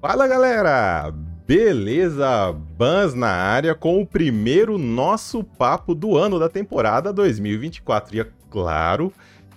[0.00, 1.12] Fala galera!
[1.46, 2.52] Beleza?
[2.52, 8.16] Bans na área com o primeiro nosso papo do ano da temporada 2024.
[8.16, 9.12] E é claro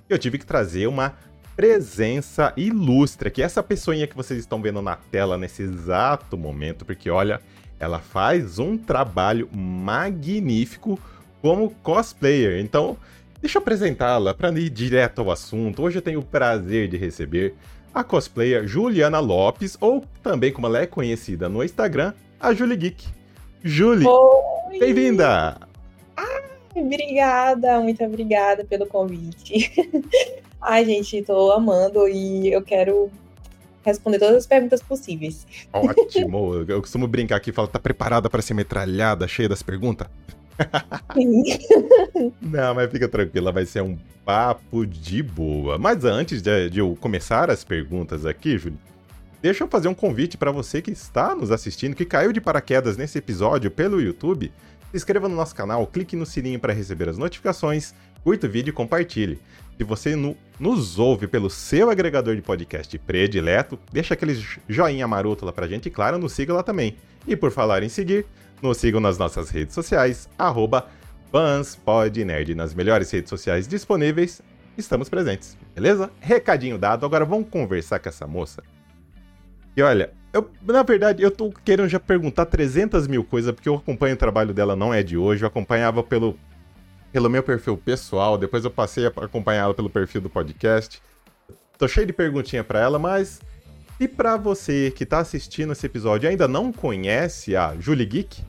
[0.05, 1.13] que eu tive que trazer uma
[1.55, 3.41] presença ilustre aqui.
[3.41, 7.39] Essa pessoinha que vocês estão vendo na tela nesse exato momento, porque olha,
[7.79, 10.99] ela faz um trabalho magnífico
[11.41, 12.59] como cosplayer.
[12.59, 12.97] Então,
[13.39, 15.83] deixa eu apresentá-la para ir direto ao assunto.
[15.83, 17.55] Hoje eu tenho o prazer de receber
[17.93, 23.07] a cosplayer Juliana Lopes, ou também como ela é conhecida no Instagram, a Julie Geek.
[23.63, 24.07] Julie,
[24.79, 25.57] bem-vinda!
[26.75, 29.71] Obrigada, muito obrigada pelo convite.
[30.59, 33.11] Ai, gente, tô amando e eu quero
[33.85, 35.45] responder todas as perguntas possíveis.
[35.71, 36.65] Ótimo.
[36.67, 40.07] Eu costumo brincar aqui e falar, tá preparada para ser metralhada, cheia das perguntas?
[42.41, 45.77] Não, mas fica tranquila, vai ser um papo de boa.
[45.77, 48.77] Mas antes de, de eu começar as perguntas aqui, Júlio,
[49.41, 52.97] deixa eu fazer um convite para você que está nos assistindo, que caiu de paraquedas
[52.97, 54.51] nesse episódio pelo YouTube.
[54.91, 58.69] Se inscreva no nosso canal, clique no sininho para receber as notificações, curta o vídeo
[58.69, 59.39] e compartilhe.
[59.75, 65.45] Se você no, nos ouve pelo seu agregador de podcast predileto, deixa aquele joinha maroto
[65.45, 66.95] lá pra gente e, claro, nos siga lá também.
[67.27, 68.25] E por falar em seguir,
[68.63, 70.87] nos sigam nas nossas redes sociais, arroba
[71.31, 72.55] FansPodNerd.
[72.55, 74.41] Nas melhores redes sociais disponíveis,
[74.77, 76.09] estamos presentes, beleza?
[76.19, 78.63] Recadinho dado, agora vamos conversar com essa moça.
[79.75, 83.75] E olha, eu, na verdade, eu tô querendo já perguntar 300 mil coisas, porque eu
[83.75, 86.37] acompanho o trabalho dela, não é de hoje, eu acompanhava pelo,
[87.11, 91.01] pelo meu perfil pessoal, depois eu passei a acompanhá-la pelo perfil do podcast.
[91.77, 93.41] Tô cheio de perguntinha para ela, mas
[93.99, 98.43] e para você que tá assistindo esse episódio e ainda não conhece a Julie Geek,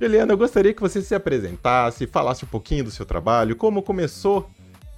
[0.00, 4.48] Juliana, eu gostaria que você se apresentasse, falasse um pouquinho do seu trabalho, como começou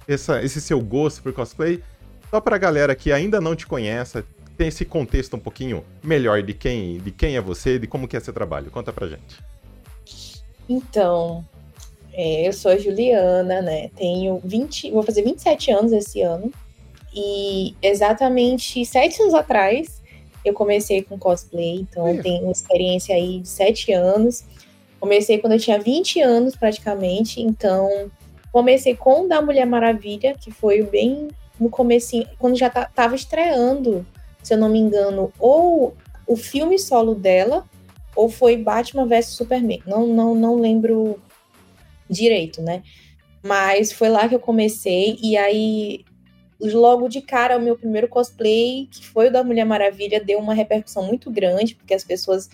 [0.07, 1.81] essa, esse seu gosto por cosplay,
[2.29, 4.23] só para a galera que ainda não te conhece,
[4.57, 8.17] tem esse contexto um pouquinho melhor de quem, de quem é você, de como que
[8.17, 8.69] é seu trabalho.
[8.69, 9.39] Conta pra gente.
[10.67, 11.45] Então,
[12.11, 13.89] é, eu sou a Juliana, né?
[13.95, 16.51] Tenho 20, vou fazer 27 anos esse ano.
[17.15, 19.99] E exatamente sete anos atrás
[20.45, 22.21] eu comecei com cosplay, então é.
[22.21, 24.43] tenho experiência aí de sete anos.
[24.99, 28.11] Comecei quando eu tinha 20 anos praticamente, então
[28.51, 31.29] comecei com o da Mulher Maravilha, que foi bem
[31.59, 34.05] no começo, quando já estava estreando,
[34.41, 35.95] se eu não me engano, ou
[36.25, 37.65] o filme solo dela,
[38.15, 39.81] ou foi Batman vs Superman.
[39.85, 41.19] Não, não, não lembro
[42.09, 42.83] direito, né?
[43.43, 46.03] Mas foi lá que eu comecei, e aí,
[46.59, 50.53] logo de cara, o meu primeiro cosplay, que foi o da Mulher Maravilha, deu uma
[50.53, 52.49] repercussão muito grande, porque as pessoas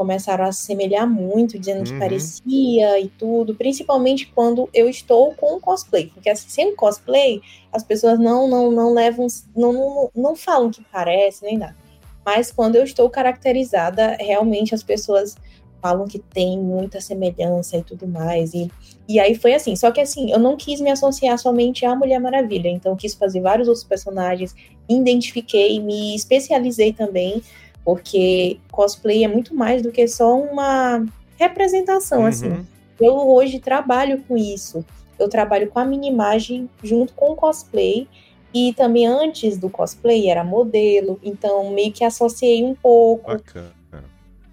[0.00, 1.98] começaram a se semelhar muito, dizendo que uhum.
[1.98, 8.18] parecia e tudo, principalmente quando eu estou com cosplay, porque assim, sem cosplay, as pessoas
[8.18, 11.76] não não não levam, não, não, não falam que parece nem nada.
[12.24, 15.36] Mas quando eu estou caracterizada, realmente as pessoas
[15.82, 18.54] falam que tem muita semelhança e tudo mais.
[18.54, 18.70] E,
[19.06, 19.76] e aí foi assim.
[19.76, 22.68] Só que assim, eu não quis me associar somente à Mulher Maravilha.
[22.68, 24.54] Então, quis fazer vários outros personagens,
[24.88, 27.42] identifiquei, me especializei também
[27.84, 31.04] porque cosplay é muito mais do que só uma
[31.36, 32.48] representação, assim.
[32.48, 32.54] uhum.
[32.54, 32.66] assim.
[33.00, 34.84] Eu hoje trabalho com isso.
[35.18, 38.06] Eu trabalho com a minha imagem junto com o cosplay.
[38.52, 43.30] E também antes do cosplay era modelo, então meio que associei um pouco.
[43.30, 43.72] Bacana.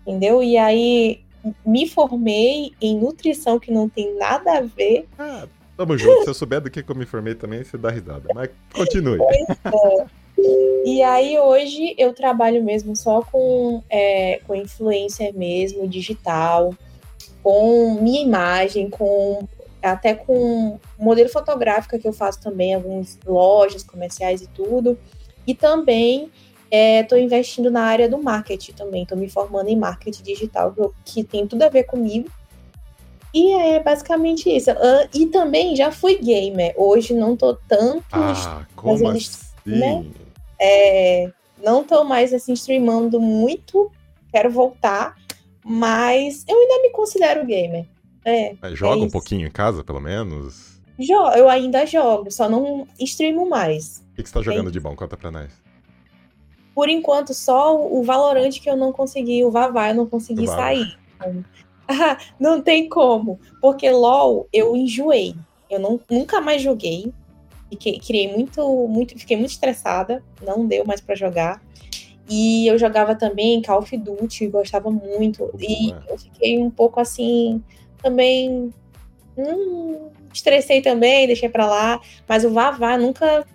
[0.05, 0.41] Entendeu?
[0.41, 1.21] E aí
[1.65, 5.07] me formei em nutrição que não tem nada a ver.
[5.17, 6.23] Ah, tamo junto.
[6.23, 8.29] Se eu souber do que eu me formei também, você dá risada.
[8.33, 9.17] Mas continue.
[9.17, 10.05] Pois é.
[10.85, 16.73] E aí hoje eu trabalho mesmo só com, é, com influencer mesmo, digital,
[17.43, 19.47] com minha imagem, com
[19.81, 24.97] até com modelo fotográfica que eu faço também, algumas lojas comerciais e tudo.
[25.45, 26.31] E também
[26.69, 30.73] estou é, investindo na área do marketing também, estou me formando em marketing digital,
[31.05, 32.29] que tem tudo a ver comigo.
[33.33, 34.69] E é basicamente isso.
[35.13, 36.73] E também já fui gamer.
[36.75, 38.03] Hoje não tô tanto.
[38.11, 39.29] Ah, como assim?
[39.65, 40.05] Né?
[40.59, 41.31] É,
[41.63, 43.91] não tô mais assim streamando muito,
[44.31, 45.15] quero voltar,
[45.63, 47.85] mas eu ainda me considero gamer.
[48.25, 50.81] É, joga é um pouquinho em casa, pelo menos?
[50.99, 54.03] Jo eu ainda jogo, só não streamo mais.
[54.11, 54.95] O que, que você tá jogando é de bom?
[54.95, 55.51] Conta pra nós.
[56.73, 60.97] Por enquanto, só o Valorant que eu não consegui, o Vavá eu não consegui sair.
[62.39, 63.39] não tem como.
[63.59, 65.35] Porque LOL eu enjoei.
[65.69, 67.11] Eu não, nunca mais joguei.
[67.69, 71.61] Fiquei, criei muito, muito, fiquei muito estressada, não deu mais para jogar.
[72.29, 75.49] E eu jogava também Call of Duty, gostava muito.
[75.59, 77.63] e eu fiquei um pouco assim,
[78.01, 78.73] também.
[79.37, 82.01] Hum, estressei também, deixei para lá.
[82.27, 83.45] Mas o Vavá nunca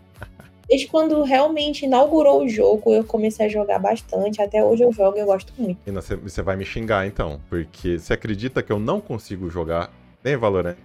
[0.73, 4.41] desde quando realmente inaugurou o jogo, eu comecei a jogar bastante.
[4.41, 5.79] Até hoje eu jogo e eu gosto muito.
[5.87, 9.93] E você vai me xingar então, porque você acredita que eu não consigo jogar
[10.25, 10.79] nem Valorant,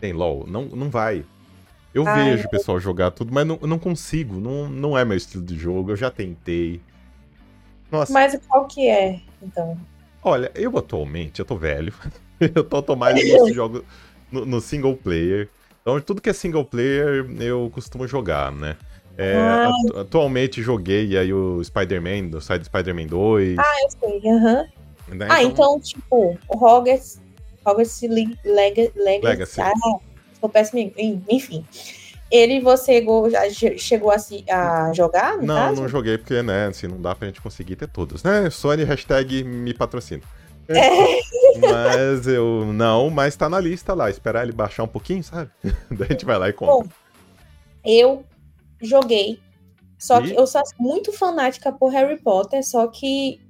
[0.00, 0.46] nem LoL?
[0.46, 1.22] Não, não vai.
[1.96, 4.38] Eu Ai, vejo o pessoal jogar tudo, mas não, não consigo.
[4.38, 5.92] Não, não é meu estilo de jogo.
[5.92, 6.78] Eu já tentei.
[7.90, 8.12] Nossa.
[8.12, 9.80] Mas qual que é, então?
[10.22, 11.94] Olha, eu atualmente, eu tô velho.
[12.38, 13.82] eu tô, tô mais nesse jogo
[14.30, 15.48] no, no, single player.
[15.80, 18.76] Então, tudo que é single player, eu costumo jogar, né?
[19.16, 20.00] É, ah.
[20.02, 23.58] atualmente joguei aí o Spider-Man, do side Spider-Man 2.
[23.58, 24.66] Ah, eu sei, aham.
[25.08, 25.14] Uhum.
[25.16, 25.28] Né?
[25.30, 27.22] Ah, então, então, tipo, o Hogwarts,
[27.64, 28.02] Hogwarts
[28.44, 28.92] Legacy.
[28.98, 29.60] Legacy.
[29.62, 29.72] Ah,
[30.42, 30.92] eu péssimo,
[31.28, 31.64] enfim.
[32.30, 33.48] Ele você já
[33.78, 35.36] chegou a, se, a jogar?
[35.38, 35.82] não, caso?
[35.82, 38.50] não joguei porque, né, assim, não dá pra gente conseguir ter todos, né?
[38.50, 40.22] Sony hashtag me patrocina.
[40.68, 41.20] É.
[41.60, 44.10] Mas eu não, mas tá na lista lá.
[44.10, 45.50] Esperar ele baixar um pouquinho, sabe?
[45.90, 46.74] Daí a gente vai lá e compra.
[46.74, 46.88] Bom,
[47.84, 48.24] eu
[48.82, 49.40] joguei.
[49.98, 50.24] Só e?
[50.24, 53.40] que eu sou muito fanática por Harry Potter, só que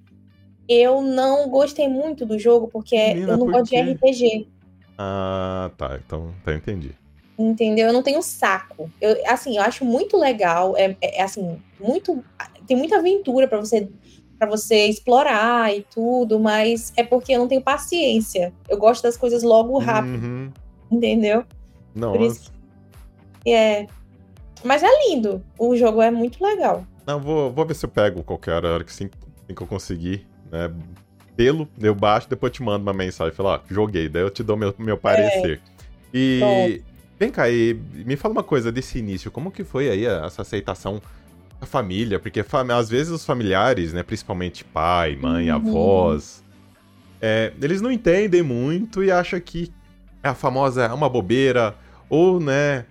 [0.69, 4.49] eu não gostei muito do jogo porque Menina, eu não gosto de RPG.
[4.99, 5.99] Ah, tá.
[6.05, 6.93] Então, tá, entendi.
[7.39, 7.89] Entendeu?
[7.89, 8.91] Eu não tenho saco.
[9.01, 10.77] Eu, assim, eu acho muito legal.
[10.77, 12.25] É, é assim, muito.
[12.67, 13.89] Tem muita aventura para você
[14.39, 18.53] para você explorar e tudo, mas é porque eu não tenho paciência.
[18.69, 20.23] Eu gosto das coisas logo rápido.
[20.23, 20.53] Uhum.
[20.91, 21.45] Entendeu?
[21.95, 22.13] Não.
[22.13, 22.53] Por isso.
[23.47, 23.87] É.
[24.63, 25.43] Mas é lindo.
[25.59, 26.85] O jogo é muito legal.
[27.07, 30.73] Não, vou, vou ver se eu pego qualquer hora que sim, que eu conseguir, né?
[31.37, 34.57] Pelo, eu baixo, depois te mando uma mensagem, fala, ó, joguei, daí eu te dou
[34.57, 35.61] meu, meu parecer.
[35.63, 35.77] É.
[36.15, 36.79] E Bom.
[37.19, 41.01] vem cá, e me fala uma coisa desse início, como que foi aí essa aceitação
[41.61, 42.19] da família?
[42.19, 42.43] Porque
[42.75, 45.57] às vezes os familiares, né, principalmente pai, mãe, uhum.
[45.57, 46.43] avós,
[47.21, 49.71] é, eles não entendem muito e acham que
[50.23, 51.75] a famosa é uma bobeira,
[52.09, 52.87] ou, né,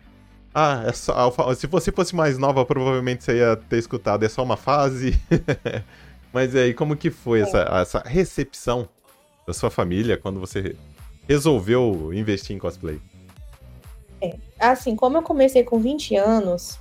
[0.58, 4.42] ah, é só, se você fosse mais nova, provavelmente você ia ter escutado, é só
[4.42, 5.20] uma fase.
[6.36, 7.44] Mas aí, como que foi é.
[7.44, 8.90] essa, essa recepção
[9.48, 10.76] da sua família quando você
[11.30, 13.00] resolveu investir em cosplay?
[14.22, 16.78] É, assim, como eu comecei com 20 anos,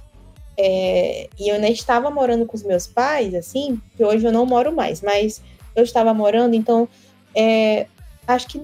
[0.58, 4.44] é, e eu ainda estava morando com os meus pais, assim, que hoje eu não
[4.44, 5.40] moro mais, mas
[5.76, 6.88] eu estava morando, então
[7.32, 7.86] é,
[8.26, 8.60] acho que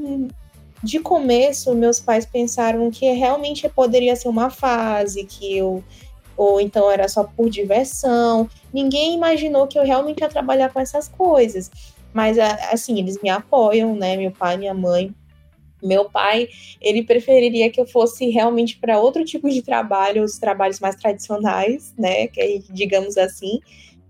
[0.83, 5.85] de começo meus pais pensaram que realmente poderia ser uma fase, que eu
[6.41, 8.49] ou então era só por diversão.
[8.73, 11.71] Ninguém imaginou que eu realmente ia trabalhar com essas coisas.
[12.15, 14.17] Mas, assim, eles me apoiam, né?
[14.17, 15.15] Meu pai, minha mãe.
[15.83, 16.49] Meu pai,
[16.81, 21.93] ele preferiria que eu fosse realmente para outro tipo de trabalho, os trabalhos mais tradicionais,
[21.99, 22.27] né?
[22.29, 23.61] Que digamos assim.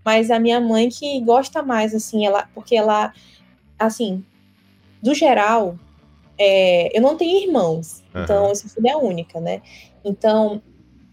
[0.05, 3.11] Mas a minha mãe que gosta mais, assim, ela, porque ela,
[3.77, 4.23] assim,
[5.03, 5.77] do geral,
[6.37, 8.23] é, eu não tenho irmãos, uhum.
[8.23, 9.61] então eu sou filha única, né?
[10.03, 10.61] Então,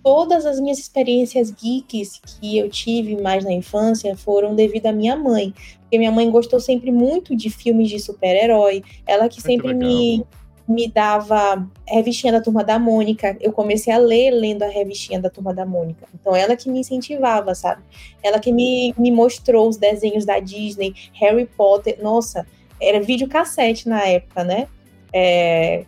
[0.02, 5.16] todas as minhas experiências geeks que eu tive mais na infância foram devido à minha
[5.16, 5.52] mãe.
[5.80, 8.82] Porque minha mãe gostou sempre muito de filmes de super-herói.
[9.06, 10.24] Ela que sempre me,
[10.68, 13.36] me dava revistinha da Turma da Mônica.
[13.40, 16.06] Eu comecei a ler lendo a revistinha da Turma da Mônica.
[16.14, 17.82] Então, ela que me incentivava, sabe?
[18.22, 21.98] Ela que me, me mostrou os desenhos da Disney, Harry Potter.
[22.02, 22.46] Nossa,
[22.80, 24.68] era videocassete na época, né?
[25.12, 25.84] É,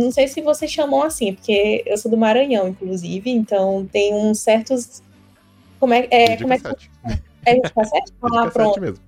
[0.00, 4.40] não sei se você chamou assim, porque eu sou do Maranhão, inclusive, então tem uns
[4.40, 5.02] certos.
[5.78, 6.66] Como é, é, como é que.
[7.46, 8.12] É de cassete?
[8.22, 8.80] Ah, pronto.
[8.80, 8.98] Mesmo.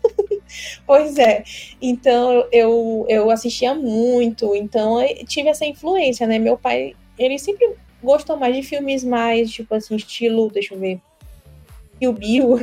[0.86, 1.44] pois é.
[1.80, 6.38] Então eu, eu assistia muito, então tive essa influência, né?
[6.38, 11.00] Meu pai, ele sempre gostou mais de filmes mais, tipo assim, estilo, deixa eu ver.
[11.98, 12.60] Kill Bill.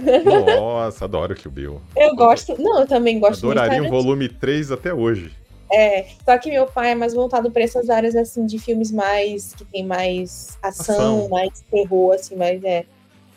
[0.60, 1.81] Nossa, adoro Kill Bill.
[1.96, 2.62] Eu gosto.
[2.62, 5.31] Não, eu também gosto Adoraria um volume 3 até hoje.
[5.74, 9.54] É, só que meu pai é mais voltado para essas áreas assim de filmes mais
[9.54, 11.30] que tem mais ação, ação.
[11.30, 12.86] mais terror, assim, mas é,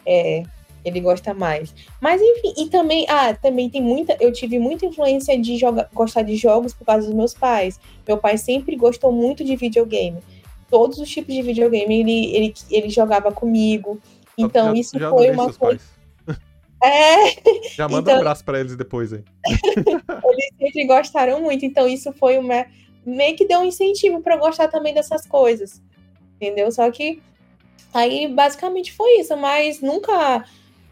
[0.04, 0.42] é,
[0.84, 1.74] ele gosta mais.
[2.00, 6.22] Mas enfim, e também, ah, também tem muita, eu tive muita influência de jogar, gostar
[6.22, 7.78] de jogos por causa dos meus pais.
[8.06, 10.18] Meu pai sempre gostou muito de videogame.
[10.68, 13.98] Todos os tipos de videogame ele, ele, ele jogava comigo.
[14.36, 15.80] Então já, isso já foi uma coisa.
[16.84, 17.70] É.
[17.74, 19.24] Já manda então, um abraço para eles depois aí.
[19.46, 22.66] eles sempre gostaram muito, então isso foi uma
[23.06, 25.82] meio que deu um incentivo para gostar também dessas coisas.
[26.36, 26.70] Entendeu?
[26.70, 27.22] Só que
[27.92, 30.44] aí basicamente foi isso, mas nunca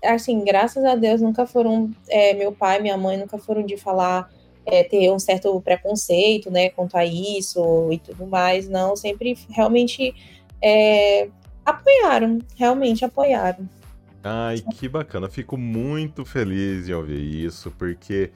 [0.02, 4.28] assim, graças a Deus, nunca foram é, meu pai, minha mãe nunca foram de falar
[4.66, 10.14] é, ter um certo preconceito, né, quanto a isso e tudo mais, não, sempre realmente
[10.60, 11.28] é,
[11.64, 13.68] apoiaram, realmente apoiaram.
[14.22, 15.28] Ai, que bacana.
[15.28, 18.30] Fico muito feliz em ouvir isso, porque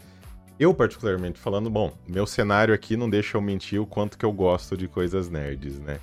[0.58, 4.32] eu, particularmente falando, bom, meu cenário aqui não deixa eu mentir o quanto que eu
[4.32, 5.98] gosto de coisas nerds, né?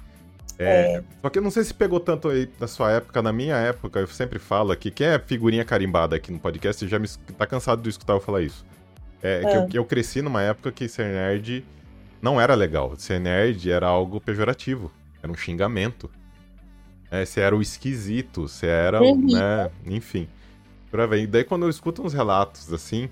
[0.59, 1.03] É, é.
[1.21, 3.99] Só que eu não sei se pegou tanto aí na sua época, na minha época,
[3.99, 7.81] eu sempre falo aqui, quem é figurinha carimbada aqui no podcast já me, tá cansado
[7.81, 8.65] de escutar eu falar isso.
[9.21, 9.65] É, é.
[9.67, 11.65] que eu, eu, cresci numa época que ser nerd
[12.21, 12.93] não era legal.
[12.97, 16.09] Ser nerd era algo pejorativo, era um xingamento.
[17.13, 19.27] É, você era o esquisito, você era, uhum.
[19.31, 20.27] né, enfim.
[20.89, 21.21] Pra ver.
[21.21, 23.07] E daí quando eu escuto uns relatos assim,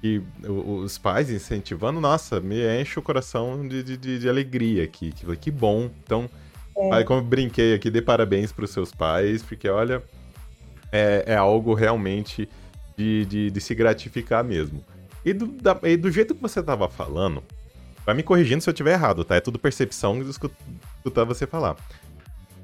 [0.00, 5.12] que os pais incentivando, nossa, me enche o coração de, de, de alegria aqui.
[5.12, 5.90] Que, que bom.
[6.02, 6.30] Então,
[6.74, 6.94] é.
[6.94, 10.02] aí como eu brinquei aqui, dê parabéns para os seus pais, porque olha,
[10.90, 12.48] é, é algo realmente
[12.96, 14.82] de, de, de, se gratificar mesmo.
[15.22, 17.42] E do, da, e do jeito que você tava falando,
[18.06, 19.36] vai me corrigindo se eu tiver errado, tá?
[19.36, 21.76] É tudo percepção de escutar você falar.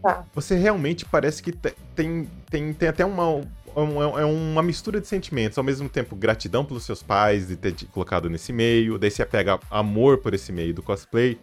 [0.05, 0.23] Tá.
[0.35, 3.41] Você realmente parece que tem, tem, tem até uma,
[3.75, 5.57] é, é uma mistura de sentimentos.
[5.57, 8.99] Ao mesmo tempo, gratidão pelos seus pais de ter te colocado nesse meio.
[8.99, 11.39] Daí você apega amor por esse meio do cosplay.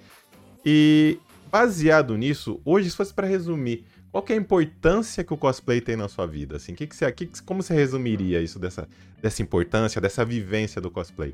[0.63, 1.17] E
[1.49, 5.95] baseado nisso, hoje, se fosse para resumir, qual é a importância que o cosplay tem
[5.95, 6.57] na sua vida?
[6.57, 8.87] Assim, que que você, que, como você resumiria isso dessa,
[9.19, 11.33] dessa importância, dessa vivência do cosplay?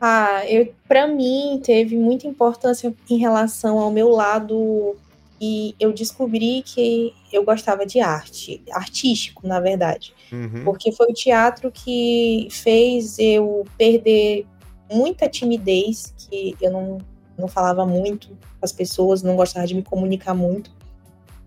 [0.00, 4.96] Ah, eu, para mim teve muita importância em relação ao meu lado
[5.40, 10.12] e eu descobri que eu gostava de arte, artístico, na verdade.
[10.30, 10.64] Uhum.
[10.64, 14.46] Porque foi o teatro que fez eu perder
[14.92, 16.98] muita timidez, que eu não,
[17.38, 20.70] não falava muito com as pessoas, não gostava de me comunicar muito.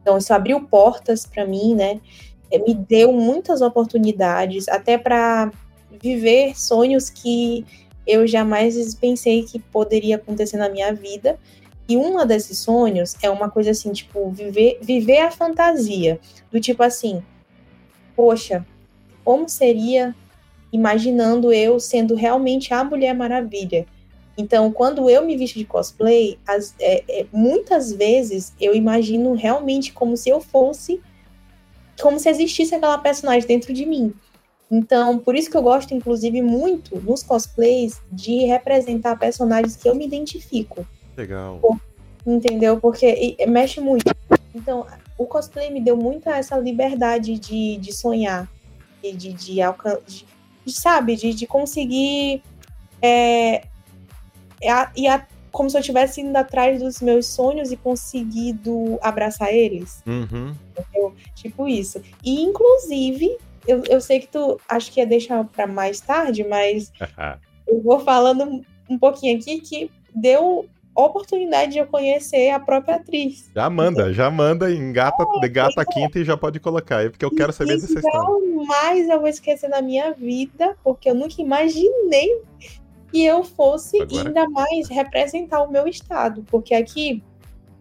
[0.01, 2.01] Então, isso abriu portas para mim, né?
[2.51, 5.51] É, me deu muitas oportunidades, até para
[6.01, 7.63] viver sonhos que
[8.05, 11.39] eu jamais pensei que poderia acontecer na minha vida.
[11.87, 16.19] E uma desses sonhos é uma coisa assim, tipo, viver, viver a fantasia.
[16.51, 17.21] Do tipo assim,
[18.15, 18.65] poxa,
[19.23, 20.15] como seria
[20.71, 23.85] imaginando eu sendo realmente a Mulher Maravilha?
[24.37, 29.93] Então, quando eu me visto de cosplay, as, é, é, muitas vezes eu imagino realmente
[29.93, 31.01] como se eu fosse,
[32.01, 34.13] como se existisse aquela personagem dentro de mim.
[34.71, 39.93] Então, por isso que eu gosto, inclusive, muito nos cosplays de representar personagens que eu
[39.93, 40.87] me identifico.
[41.15, 41.60] Legal.
[42.25, 42.79] Entendeu?
[42.79, 44.05] Porque mexe muito.
[44.55, 44.86] Então,
[45.17, 48.50] o cosplay me deu muita essa liberdade de, de sonhar,
[49.01, 49.55] de, de, de,
[50.05, 50.25] de,
[50.65, 52.41] de sabe, de, de conseguir.
[53.01, 53.63] É,
[54.62, 59.53] é, e a, como se eu estivesse indo atrás dos meus sonhos e conseguido abraçar
[59.53, 60.01] eles.
[60.05, 60.55] Uhum.
[60.72, 61.13] Entendeu?
[61.36, 62.01] Tipo isso.
[62.24, 66.91] E, inclusive, eu, eu sei que tu acho que ia deixar para mais tarde, mas
[67.67, 73.50] eu vou falando um pouquinho aqui que deu oportunidade de eu conhecer a própria atriz.
[73.53, 77.25] Já manda, já manda, engata, é, gata a quinta e já pode colocar aí, porque
[77.25, 78.19] eu quero saber dessa história.
[78.19, 82.41] Jamais eu vou esquecer na minha vida, porque eu nunca imaginei
[83.12, 84.27] que eu fosse Agora.
[84.27, 87.23] ainda mais representar o meu estado, porque aqui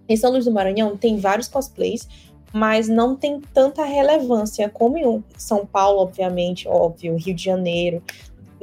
[0.09, 2.09] em São Luís do Maranhão tem vários cosplays,
[2.52, 8.02] mas não tem tanta relevância como em São Paulo, obviamente, óbvio, Rio de Janeiro,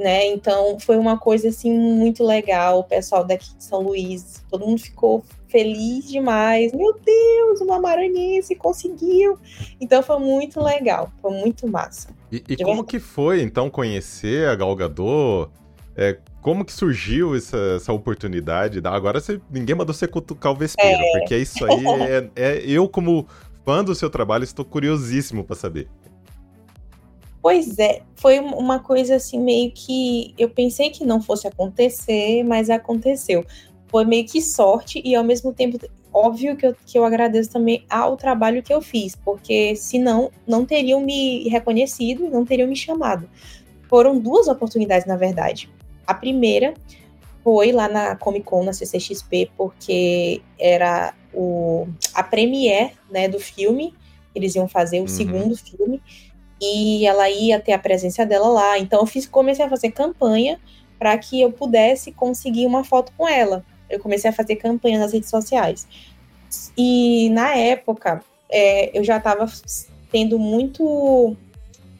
[0.00, 0.26] né?
[0.28, 2.80] Então foi uma coisa assim muito legal.
[2.80, 6.72] O pessoal daqui de São Luís, todo mundo ficou feliz demais.
[6.72, 9.38] Meu Deus, uma maranhense conseguiu.
[9.78, 12.08] Então foi muito legal, foi muito massa.
[12.32, 15.50] E, e como que foi então conhecer a Galgador?
[15.94, 18.80] É, como que surgiu essa, essa oportunidade?
[18.84, 21.18] Agora você, ninguém mandou você cutucar o vespeiro, é.
[21.18, 23.26] porque isso aí é, é eu como
[23.66, 25.88] fã do seu trabalho estou curiosíssimo para saber.
[27.42, 32.68] Pois é, foi uma coisa assim meio que eu pensei que não fosse acontecer, mas
[32.68, 33.44] aconteceu.
[33.88, 35.78] Foi meio que sorte e ao mesmo tempo,
[36.12, 40.66] óbvio que eu, que eu agradeço também ao trabalho que eu fiz, porque senão não
[40.66, 43.28] teriam me reconhecido e não teriam me chamado.
[43.88, 45.68] Foram duas oportunidades, na verdade.
[46.06, 46.74] A primeira
[47.42, 53.94] foi lá na Comic Con, na CCXP, porque era o, a premiere né, do filme,
[54.34, 55.08] eles iam fazer o uhum.
[55.08, 56.02] segundo filme,
[56.60, 58.78] e ela ia ter a presença dela lá.
[58.78, 60.60] Então eu fiz, comecei a fazer campanha
[60.98, 63.64] para que eu pudesse conseguir uma foto com ela.
[63.88, 65.88] Eu comecei a fazer campanha nas redes sociais.
[66.76, 69.46] E na época é, eu já estava
[70.10, 71.36] tendo muito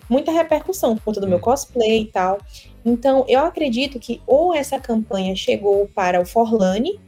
[0.09, 1.41] muita repercussão por conta do meu hum.
[1.41, 2.39] cosplay e tal.
[2.85, 7.01] Então eu acredito que ou essa campanha chegou para o Forlane,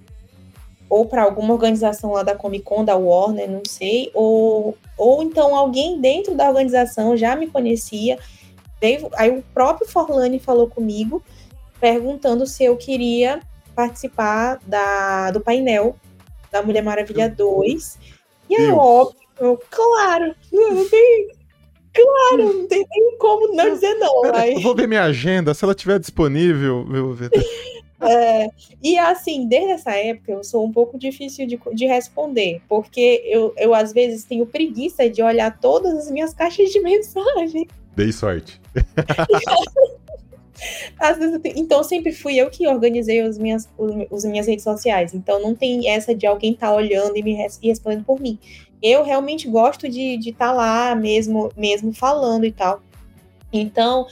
[0.92, 5.56] ou para alguma organização lá da Comic Con, da Warner, não sei, ou, ou então
[5.56, 8.18] alguém dentro da organização já me conhecia.
[8.78, 11.24] Veio, aí o próprio Forlane falou comigo,
[11.80, 13.40] perguntando se eu queria
[13.74, 15.96] participar da, do painel
[16.50, 17.98] da Mulher Maravilha 2.
[18.50, 21.30] E é óbvio, claro, não tem,
[21.94, 24.20] Claro, não tem nem como não dizer não.
[24.20, 27.30] Pera, Eu vou ver minha agenda, se ela estiver disponível, eu vou ver.
[28.02, 28.48] É,
[28.82, 33.54] e assim, desde essa época eu sou um pouco difícil de, de responder, porque eu,
[33.56, 37.68] eu às vezes tenho preguiça de olhar todas as minhas caixas de mensagem.
[37.94, 38.60] Dei sorte.
[41.56, 43.68] então sempre fui eu que organizei as minhas,
[44.12, 45.14] as minhas redes sociais.
[45.14, 48.38] Então não tem essa de alguém estar tá olhando e me e respondendo por mim.
[48.82, 52.82] Eu realmente gosto de estar de tá lá mesmo, mesmo falando e tal.
[53.52, 54.06] Então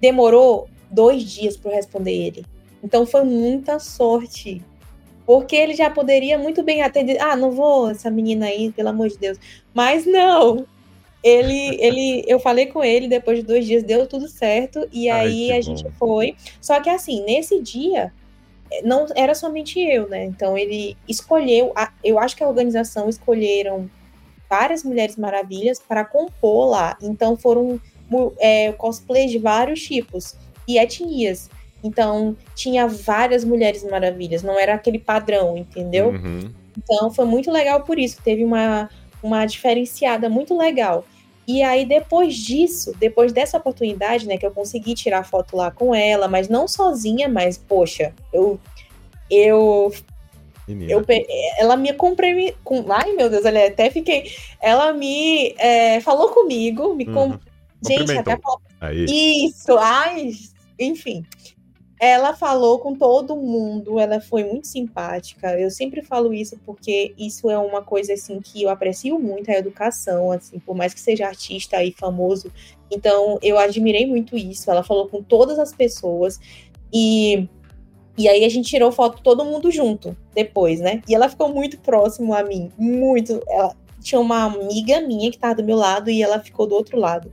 [0.00, 2.53] demorou dois dias para responder ele.
[2.84, 4.62] Então foi muita sorte.
[5.24, 7.18] Porque ele já poderia muito bem atender.
[7.18, 9.38] Ah, não vou, essa menina aí, pelo amor de Deus.
[9.72, 10.66] Mas não,
[11.22, 15.26] ele, ele, eu falei com ele depois de dois dias, deu tudo certo, e Ai,
[15.26, 15.62] aí a bom.
[15.62, 16.36] gente foi.
[16.60, 18.12] Só que assim, nesse dia,
[18.70, 20.26] eh, não era somente eu, né?
[20.26, 21.72] Então ele escolheu,
[22.04, 23.88] eu acho que a organização escolheram
[24.48, 26.98] várias mulheres maravilhas para compor lá.
[27.00, 27.80] Então foram
[28.38, 30.36] é, cosplays de vários tipos
[30.68, 31.48] e etnias.
[31.84, 36.08] Então tinha várias mulheres maravilhas, não era aquele padrão, entendeu?
[36.08, 36.50] Uhum.
[36.76, 38.20] Então foi muito legal por isso.
[38.24, 38.88] Teve uma,
[39.22, 41.04] uma diferenciada muito legal.
[41.46, 45.94] E aí, depois disso, depois dessa oportunidade, né, que eu consegui tirar foto lá com
[45.94, 48.58] ela, mas não sozinha, mas, poxa, eu.
[49.30, 49.92] Eu.
[50.66, 51.04] eu
[51.58, 52.56] ela me comprei.
[52.64, 54.32] Com, ai, meu Deus, olha, até fiquei.
[54.60, 57.04] Ela me é, falou comigo, me.
[57.04, 57.38] Com, uhum.
[57.86, 58.38] Gente, até.
[59.06, 60.30] Isso, ai,
[60.78, 61.24] enfim.
[62.04, 65.58] Ela falou com todo mundo, ela foi muito simpática.
[65.58, 69.54] Eu sempre falo isso porque isso é uma coisa assim que eu aprecio muito a
[69.54, 72.52] educação, assim, por mais que seja artista e famoso.
[72.90, 74.70] Então, eu admirei muito isso.
[74.70, 76.38] Ela falou com todas as pessoas
[76.92, 77.48] e
[78.16, 81.02] e aí a gente tirou foto todo mundo junto depois, né?
[81.08, 83.42] E ela ficou muito próximo a mim, muito.
[83.48, 86.98] Ela tinha uma amiga minha que estava do meu lado e ela ficou do outro
[86.98, 87.32] lado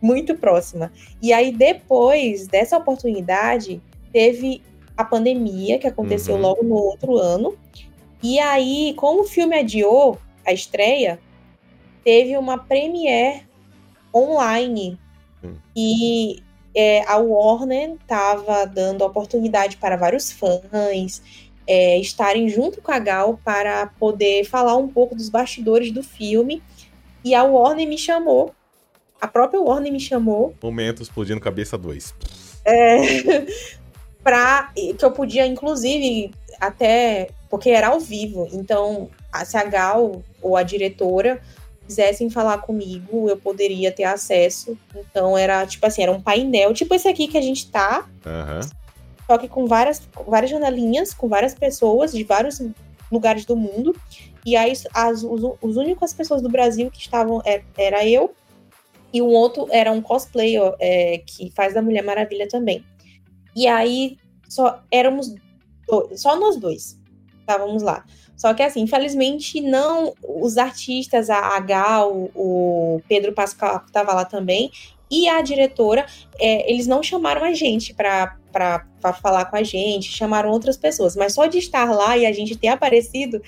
[0.00, 0.92] muito próxima.
[1.20, 4.62] E aí, depois dessa oportunidade, teve
[4.96, 6.40] a pandemia, que aconteceu uhum.
[6.40, 7.56] logo no outro ano.
[8.22, 11.20] E aí, como o filme adiou a estreia,
[12.02, 13.42] teve uma premiere
[14.14, 14.98] online.
[15.42, 15.56] Uhum.
[15.76, 16.42] E
[16.74, 21.22] é, a Warner estava dando oportunidade para vários fãs
[21.68, 26.62] é, estarem junto com a Gal para poder falar um pouco dos bastidores do filme.
[27.22, 28.54] E a Warner me chamou.
[29.20, 30.54] A própria Warner me chamou.
[30.62, 32.14] Momento explodindo cabeça 2.
[32.64, 32.96] É,
[34.22, 38.48] para que eu podia, inclusive, até porque era ao vivo.
[38.52, 39.08] Então,
[39.44, 41.40] se a Gal ou a diretora
[41.86, 44.76] quisessem falar comigo, eu poderia ter acesso.
[44.94, 48.06] Então, era tipo assim, era um painel, tipo esse aqui que a gente tá.
[48.26, 48.60] Uhum.
[49.26, 52.62] Só que com várias, várias janelinhas, com várias pessoas de vários
[53.10, 53.94] lugares do mundo.
[54.44, 58.34] E aí, as os, os únicas pessoas do Brasil que estavam é, era eu
[59.12, 62.84] e um outro era um cosplayer é, que faz da Mulher Maravilha também.
[63.58, 64.16] E aí
[64.48, 65.34] só éramos
[65.88, 66.96] dois, só nós dois
[67.40, 68.04] estávamos lá.
[68.36, 74.24] Só que assim, infelizmente não os artistas, a Gal, o Pedro Pascal que estava lá
[74.24, 74.70] também
[75.10, 76.06] e a diretora,
[76.38, 78.36] é, eles não chamaram a gente para
[79.20, 82.56] falar com a gente, chamaram outras pessoas, mas só de estar lá e a gente
[82.56, 83.42] ter aparecido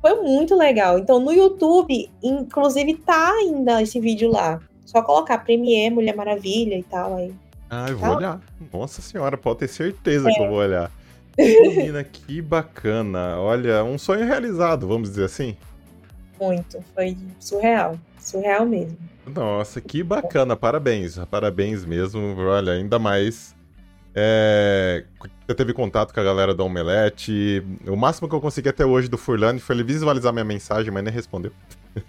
[0.00, 0.98] foi muito legal.
[0.98, 4.58] Então no YouTube, inclusive tá ainda esse vídeo lá.
[4.84, 7.32] Só colocar Premiere, Mulher Maravilha e tal aí.
[7.70, 8.16] Ah, eu vou tá?
[8.16, 8.40] olhar.
[8.72, 10.32] Nossa senhora, pode ter certeza é.
[10.32, 10.90] que eu vou olhar.
[11.38, 13.38] Menina, que bacana.
[13.38, 15.56] Olha, um sonho realizado, vamos dizer assim.
[16.40, 17.98] Muito, foi surreal.
[18.18, 18.98] Surreal mesmo.
[19.26, 20.56] Nossa, que bacana.
[20.56, 22.36] Parabéns, parabéns mesmo.
[22.38, 23.54] Olha, ainda mais.
[24.14, 25.04] É,
[25.46, 27.64] você teve contato com a galera da Omelete.
[27.86, 31.02] O máximo que eu consegui até hoje do Furlane foi ele visualizar minha mensagem, mas
[31.02, 31.52] nem respondeu.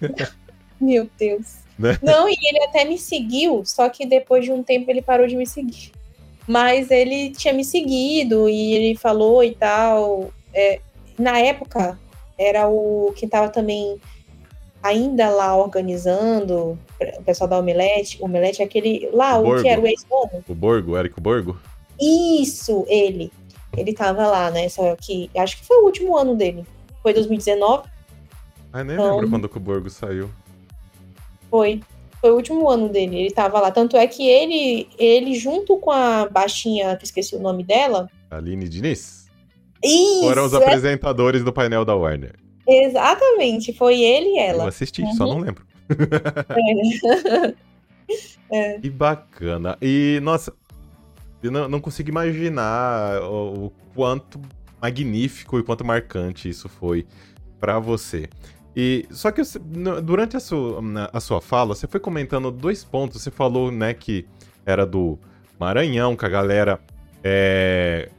[0.80, 1.65] Meu Deus.
[1.78, 1.98] Né?
[2.02, 5.36] Não, e ele até me seguiu, só que depois de um tempo ele parou de
[5.36, 5.92] me seguir.
[6.48, 10.32] Mas ele tinha me seguido e ele falou e tal.
[10.54, 10.80] É,
[11.18, 12.00] na época,
[12.38, 14.00] era o que estava também
[14.82, 16.78] ainda lá organizando,
[17.18, 18.20] o pessoal da Omelete.
[18.22, 19.10] Omelete é aquele.
[19.12, 20.44] Lá, o, o que era o ex-dono.
[20.48, 21.60] O Borgo, o Érico Borgo?
[22.00, 23.32] Isso, ele.
[23.76, 24.70] Ele tava lá, né?
[24.70, 26.66] Só que acho que foi o último ano dele.
[27.02, 27.90] Foi 2019.
[28.72, 30.30] Ah, nem então, lembro quando o Borgo saiu.
[31.50, 31.82] Foi.
[32.22, 33.70] Foi o último ano dele, ele tava lá.
[33.70, 38.10] Tanto é que ele, ele junto com a baixinha, que esqueci o nome dela.
[38.32, 39.30] Aline Diniz?
[39.84, 40.22] Isso!
[40.22, 40.58] Foram os é...
[40.58, 42.34] apresentadores do painel da Warner.
[42.68, 44.64] Exatamente, foi ele e ela.
[44.64, 45.14] Eu assisti, uhum.
[45.14, 45.64] só não lembro.
[48.52, 48.80] é.
[48.80, 49.78] Que bacana.
[49.80, 50.52] E, nossa,
[51.44, 54.42] eu não, não consigo imaginar o, o quanto
[54.82, 57.06] magnífico e quanto marcante isso foi
[57.60, 58.28] para você.
[58.76, 59.42] E só que
[60.04, 60.82] durante a sua,
[61.14, 63.22] a sua fala, você foi comentando dois pontos.
[63.22, 64.26] Você falou, né, que
[64.66, 65.18] era do
[65.58, 66.80] Maranhão, que a galera
[67.24, 68.10] é,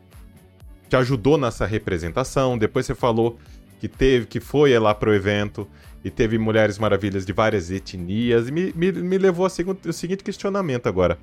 [0.89, 2.57] te ajudou nessa representação.
[2.57, 3.39] Depois você falou
[3.79, 5.69] que teve, que foi lá pro evento
[6.03, 8.49] e teve Mulheres Maravilhas de várias etnias.
[8.49, 9.51] E me, me, me levou ao
[9.93, 11.19] seguinte questionamento agora.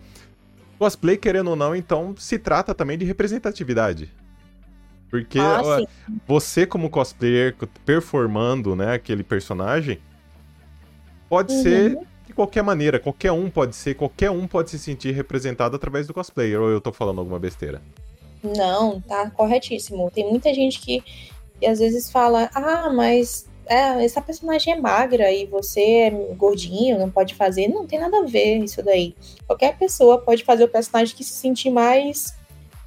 [0.77, 4.11] Cosplay, querendo ou não, então, se trata também de representatividade.
[5.13, 5.85] Porque ah, ó,
[6.25, 9.99] você, como cosplayer, performando né, aquele personagem,
[11.29, 11.61] pode uhum.
[11.61, 12.97] ser de qualquer maneira.
[12.97, 16.59] Qualquer um pode ser, qualquer um pode se sentir representado através do cosplayer.
[16.59, 17.79] Ou eu tô falando alguma besteira?
[18.43, 20.09] Não, tá corretíssimo.
[20.09, 21.03] Tem muita gente que,
[21.59, 26.97] que às vezes fala, ah, mas é, essa personagem é magra e você é gordinho,
[26.97, 27.67] não pode fazer.
[27.67, 29.15] Não tem nada a ver isso daí.
[29.45, 32.33] Qualquer pessoa pode fazer o personagem que se sentir mais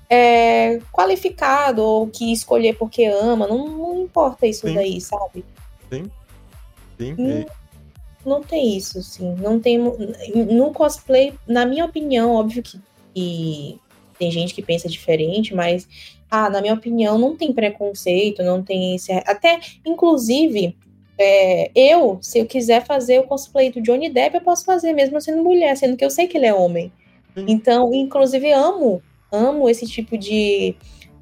[0.08, 3.46] é, qualificado ou que escolher porque ama.
[3.46, 4.74] Não, não importa isso Sim.
[4.74, 5.44] daí, sabe?
[5.90, 6.10] Sim.
[6.98, 7.14] Sim.
[7.16, 7.46] Não,
[8.24, 9.34] não tem isso, sim.
[9.38, 9.78] Não tem.
[9.78, 13.80] No cosplay, na minha opinião, óbvio que,
[14.18, 15.86] tem gente que pensa diferente, mas
[16.30, 19.12] ah, na minha opinião, não tem preconceito, não tem esse.
[19.12, 20.76] Até, inclusive,
[21.18, 25.20] é, eu, se eu quiser fazer o cosplay do Johnny Depp, eu posso fazer, mesmo
[25.20, 26.92] sendo mulher, sendo que eu sei que ele é homem.
[27.34, 27.46] Sim.
[27.48, 30.74] Então, inclusive, amo, amo esse tipo de,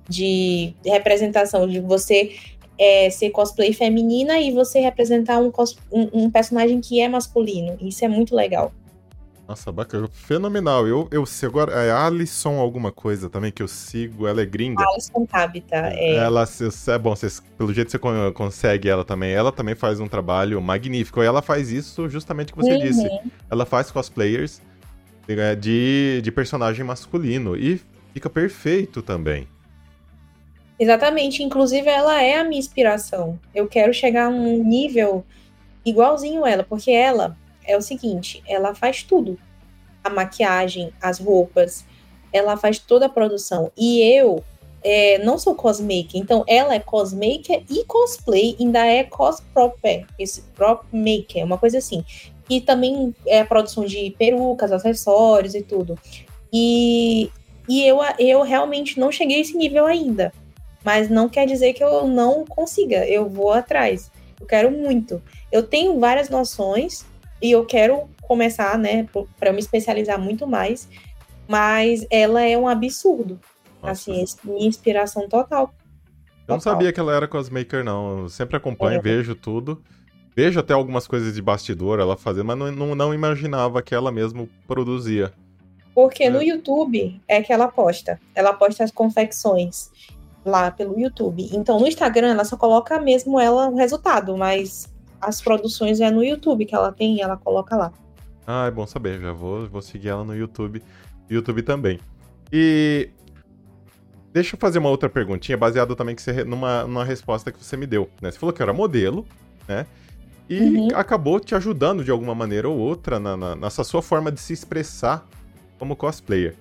[0.09, 2.37] de representação, de você
[2.79, 5.53] é, ser cosplay feminina e você representar um,
[5.93, 7.77] um, um personagem que é masculino.
[7.81, 8.73] Isso é muito legal.
[9.47, 10.09] Nossa, bacana.
[10.11, 10.87] Fenomenal.
[10.87, 11.73] Eu, eu agora.
[11.73, 14.27] É Alison alguma coisa também que eu sigo.
[14.27, 14.83] Ela é gringa.
[14.83, 15.77] Alison Tabita.
[15.77, 16.17] É.
[16.17, 16.47] Ela,
[16.89, 17.99] é bom, cês, pelo jeito você
[18.33, 19.33] consegue ela também.
[19.33, 21.23] Ela também faz um trabalho magnífico.
[21.23, 22.81] E ela faz isso justamente o que você uhum.
[22.81, 23.09] disse.
[23.51, 24.63] Ela faz cosplayers
[25.29, 27.55] é, de, de personagem masculino.
[27.55, 27.83] E
[28.15, 29.47] fica perfeito também.
[30.79, 31.43] Exatamente.
[31.43, 33.39] Inclusive, ela é a minha inspiração.
[33.55, 35.25] Eu quero chegar a um nível
[35.85, 39.39] igualzinho ela, porque ela é o seguinte: ela faz tudo.
[40.03, 41.85] A maquiagem, as roupas,
[42.33, 43.73] ela faz toda a produção.
[43.77, 44.43] E eu
[44.83, 50.85] é, não sou cosmaker, então ela é cosmaker e cosplay, ainda é cosproper, esse prop
[50.93, 52.05] maker, uma coisa assim.
[52.51, 55.99] E também é a produção de perucas, acessórios e tudo.
[56.53, 57.31] E,
[57.69, 60.33] e eu, eu realmente não cheguei a esse nível ainda.
[60.85, 64.11] Mas não quer dizer que eu não consiga, eu vou atrás.
[64.39, 65.23] Eu quero muito.
[65.51, 67.07] Eu tenho várias noções,
[67.41, 69.07] e eu quero começar, né,
[69.39, 70.89] para me especializar muito mais,
[71.49, 73.39] mas ela é um absurdo.
[73.83, 74.11] Nossa.
[74.11, 75.75] Assim, minha inspiração total.
[76.47, 78.21] Eu não sabia que ela era cosmaker, não.
[78.21, 79.03] Eu sempre acompanho, é.
[79.03, 79.83] vejo tudo.
[80.37, 84.11] Vejo até algumas coisas de bastidor ela fazendo, mas não, não, não imaginava que ela
[84.11, 85.33] mesmo produzia.
[85.95, 86.31] Porque é.
[86.31, 88.21] no YouTube é que ela posta.
[88.35, 89.91] Ela posta as confecções
[90.45, 91.49] lá pelo YouTube.
[91.53, 96.23] Então no Instagram ela só coloca mesmo ela o resultado, mas as produções é no
[96.23, 97.93] YouTube que ela tem e ela coloca lá.
[98.47, 99.21] Ah, é bom saber.
[99.21, 100.83] Já vou, vou seguir ela no YouTube.
[101.31, 101.99] YouTube também.
[102.53, 103.09] E
[104.33, 107.77] deixa eu fazer uma outra perguntinha, baseado também que você, numa, numa resposta que você
[107.77, 108.11] me deu.
[108.21, 108.31] Né?
[108.31, 109.27] Você falou que era modelo,
[109.67, 109.87] né?
[110.49, 110.89] E uhum.
[110.95, 114.53] acabou te ajudando de alguma maneira ou outra na, na, nessa sua forma de se
[114.53, 115.27] expressar
[115.85, 116.55] como cosplayer.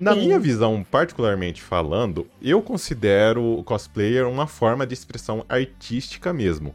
[0.00, 0.20] Na Sim.
[0.20, 6.74] minha visão, particularmente falando, eu considero o cosplayer uma forma de expressão artística mesmo.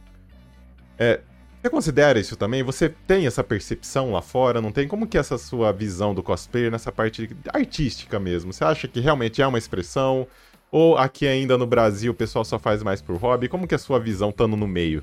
[0.98, 1.20] É,
[1.60, 2.62] você considera isso também?
[2.62, 4.60] Você tem essa percepção lá fora?
[4.60, 4.86] Não tem?
[4.86, 8.52] Como que é essa sua visão do cosplayer nessa parte artística mesmo?
[8.52, 10.26] Você acha que realmente é uma expressão?
[10.70, 13.48] Ou aqui ainda no Brasil o pessoal só faz mais por hobby?
[13.48, 15.02] Como que é a sua visão estando no meio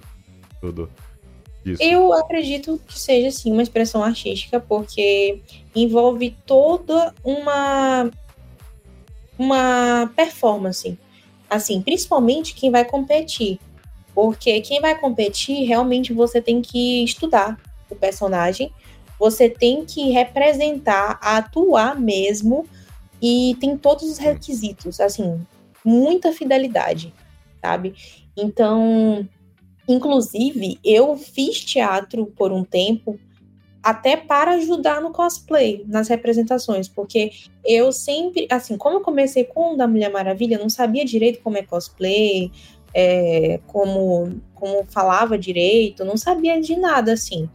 [0.61, 0.89] tudo
[1.63, 1.81] disso?
[1.81, 5.41] Eu acredito que seja sim uma expressão artística, porque
[5.75, 8.09] envolve toda uma
[9.37, 10.97] uma performance.
[11.49, 13.59] Assim, principalmente quem vai competir.
[14.13, 18.71] Porque quem vai competir, realmente você tem que estudar o personagem,
[19.17, 22.65] você tem que representar, atuar mesmo,
[23.21, 25.45] e tem todos os requisitos, assim,
[25.85, 27.13] muita fidelidade,
[27.61, 27.93] sabe?
[28.35, 29.27] Então,
[29.87, 33.19] inclusive, eu fiz teatro por um tempo,
[33.83, 37.31] até para ajudar no cosplay, nas representações, porque
[37.65, 41.57] eu sempre, assim, como eu comecei com o da Mulher Maravilha, não sabia direito como
[41.57, 42.51] é cosplay,
[42.93, 47.49] é, como, como falava direito, não sabia de nada assim.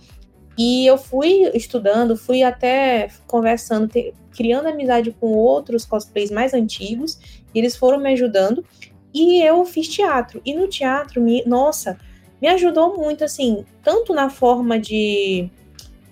[0.58, 7.18] E eu fui estudando, fui até conversando, te, criando amizade com outros cosplays mais antigos,
[7.54, 8.64] e eles foram me ajudando.
[9.12, 10.40] E eu fiz teatro.
[10.44, 11.98] E no teatro, me, nossa,
[12.46, 15.50] me ajudou muito, assim, tanto na forma de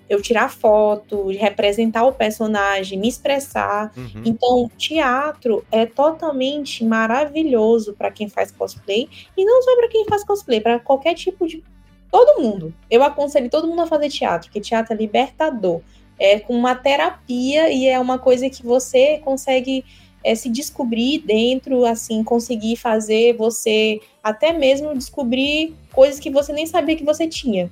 [0.09, 3.93] eu tirar foto, representar o personagem, me expressar.
[3.95, 4.21] Uhum.
[4.25, 10.25] Então, teatro é totalmente maravilhoso para quem faz cosplay e não só para quem faz
[10.25, 11.63] cosplay, para qualquer tipo de
[12.11, 12.73] todo mundo.
[12.91, 15.79] Eu aconselho todo mundo a fazer teatro, porque teatro é libertador.
[16.19, 19.85] É com uma terapia e é uma coisa que você consegue
[20.25, 26.65] é, se descobrir dentro, assim, conseguir fazer você até mesmo descobrir coisas que você nem
[26.65, 27.69] sabia que você tinha.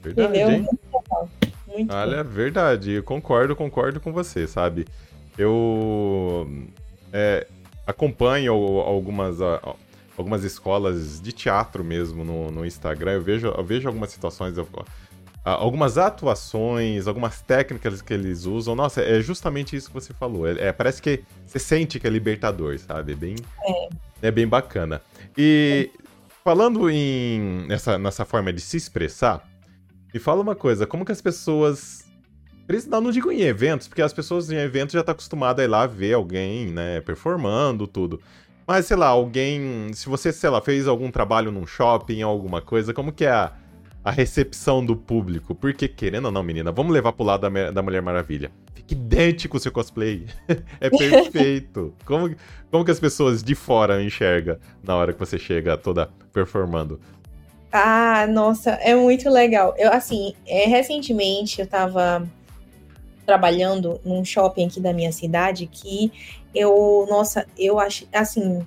[0.00, 0.50] Verdade, entendeu?
[0.50, 1.28] Muito legal.
[1.66, 2.30] Muito Olha, bom.
[2.30, 4.86] verdade, eu concordo, concordo com você, sabe?
[5.36, 6.48] Eu
[7.12, 7.44] é,
[7.84, 9.38] acompanho algumas,
[10.16, 14.68] algumas escolas de teatro mesmo no, no Instagram, eu vejo, eu vejo algumas situações, eu,
[15.52, 18.74] algumas atuações, algumas técnicas que eles usam.
[18.74, 20.48] Nossa, é justamente isso que você falou.
[20.48, 23.12] É, é parece que você sente que é libertador, sabe?
[23.12, 23.88] É bem, é.
[24.22, 25.00] é bem bacana.
[25.38, 25.90] E
[26.42, 29.48] falando em nessa, nessa forma de se expressar,
[30.12, 32.04] me fala uma coisa, como que as pessoas.
[32.88, 35.64] Não, não digo em eventos, porque as pessoas em eventos já estão tá acostumadas a
[35.64, 38.20] ir lá ver alguém, né, performando, tudo.
[38.66, 39.92] Mas, sei lá, alguém.
[39.92, 43.52] Se você, sei lá, fez algum trabalho num shopping, alguma coisa, como que é a
[44.06, 45.52] a recepção do público.
[45.52, 48.52] Porque, querendo ou não, menina, vamos levar pro lado da, da Mulher Maravilha.
[48.72, 50.26] Fica idêntico o seu cosplay.
[50.80, 51.92] é perfeito.
[52.04, 52.32] como,
[52.70, 57.00] como que as pessoas de fora enxergam na hora que você chega toda performando?
[57.72, 59.74] Ah, nossa, é muito legal.
[59.76, 62.24] Eu, assim, é, recentemente eu tava
[63.26, 66.12] trabalhando num shopping aqui da minha cidade que
[66.54, 68.64] eu, nossa, eu acho, assim,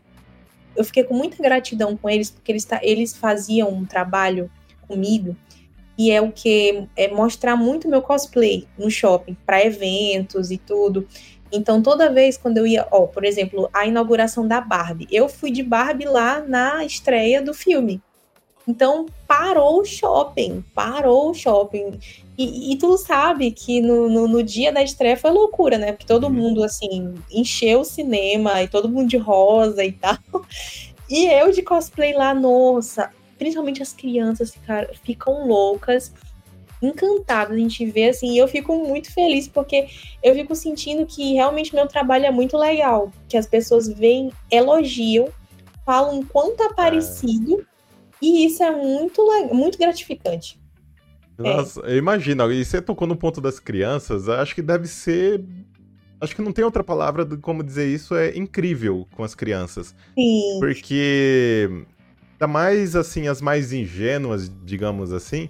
[0.75, 4.51] eu fiquei com muita gratidão com eles, porque eles, eles faziam um trabalho
[4.89, 5.37] comigo,
[5.97, 11.07] e é o que é mostrar muito meu cosplay no shopping, para eventos e tudo.
[11.51, 15.51] Então, toda vez quando eu ia, ó, por exemplo, a inauguração da Barbie, eu fui
[15.51, 18.01] de Barbie lá na estreia do filme.
[18.67, 21.99] Então, parou o shopping, parou o shopping.
[22.37, 25.91] E, e tu sabe que no, no, no, dia da estreia foi loucura, né?
[25.91, 26.33] Porque todo uhum.
[26.33, 30.17] mundo, assim, encheu o cinema e todo mundo de rosa e tal.
[31.11, 36.13] E eu de cosplay lá, nossa, principalmente as crianças ficaram, ficam loucas,
[36.81, 37.55] encantadas.
[37.55, 39.87] A gente vê assim, e eu fico muito feliz porque
[40.21, 45.29] eu fico sentindo que realmente meu trabalho é muito legal, que as pessoas veem, elogiam,
[45.85, 47.65] falam quanto é parecido, é.
[48.21, 50.59] e isso é muito, muito gratificante.
[51.37, 51.95] Nossa, é.
[51.95, 55.41] imagina, e você tocou no ponto das crianças, acho que deve ser
[56.21, 59.95] acho que não tem outra palavra como dizer isso, é incrível com as crianças.
[60.15, 60.57] Sim.
[60.59, 61.85] Porque
[62.39, 65.49] Ainda mais, assim, as mais ingênuas, digamos assim.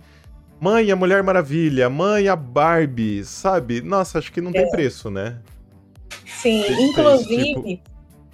[0.59, 3.79] Mãe, a Mulher Maravilha, mãe, a Barbie, sabe?
[3.79, 4.53] Nossa, acho que não é.
[4.53, 5.39] tem preço, né?
[6.25, 7.75] Sim, tem, inclusive.
[7.75, 7.89] tipo...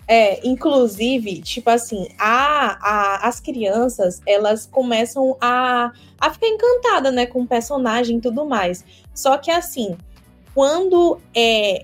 [0.08, 5.92] É, inclusive, tipo assim, a, a, as crianças, elas começam a,
[6.22, 8.86] a ficar encantadas, né, com o personagem e tudo mais.
[9.14, 9.98] Só que assim,
[10.54, 11.82] quando é,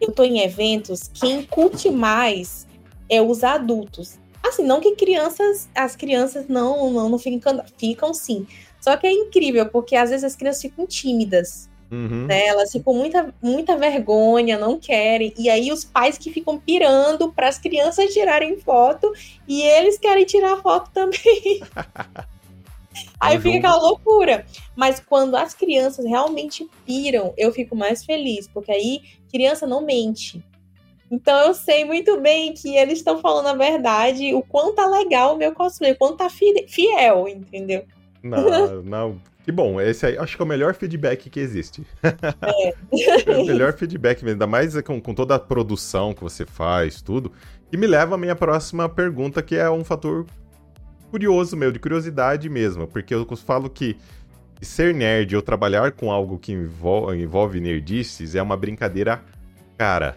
[0.00, 2.66] eu tô em eventos, quem curte mais
[3.10, 4.18] é os adultos.
[4.48, 8.46] Assim, não que crianças, as crianças não, não, não ficam, ficam sim.
[8.80, 11.68] Só que é incrível, porque às vezes as crianças ficam tímidas.
[11.90, 12.26] Uhum.
[12.26, 12.46] Né?
[12.46, 15.32] Elas ficam com muita, muita vergonha, não querem.
[15.38, 19.12] E aí os pais que ficam pirando para as crianças tirarem foto
[19.46, 21.60] e eles querem tirar foto também.
[23.20, 24.46] aí fica aquela loucura.
[24.74, 30.42] Mas quando as crianças realmente piram, eu fico mais feliz, porque aí criança não mente.
[31.10, 35.34] Então eu sei muito bem que eles estão falando a verdade, o quanto tá legal
[35.34, 37.84] o meu cosplay, o quanto tá fiel, entendeu?
[38.22, 39.20] Não, não.
[39.44, 41.86] Que bom, esse aí acho que é o melhor feedback que existe.
[42.02, 42.74] É.
[43.30, 47.00] é o melhor feedback mesmo, ainda mais com, com toda a produção que você faz,
[47.00, 47.30] tudo.
[47.70, 50.26] E me leva à minha próxima pergunta, que é um fator
[51.12, 53.96] curioso meu, de curiosidade mesmo, porque eu falo que
[54.60, 59.22] ser nerd ou trabalhar com algo que envolve, envolve nerdices é uma brincadeira
[59.78, 60.16] cara.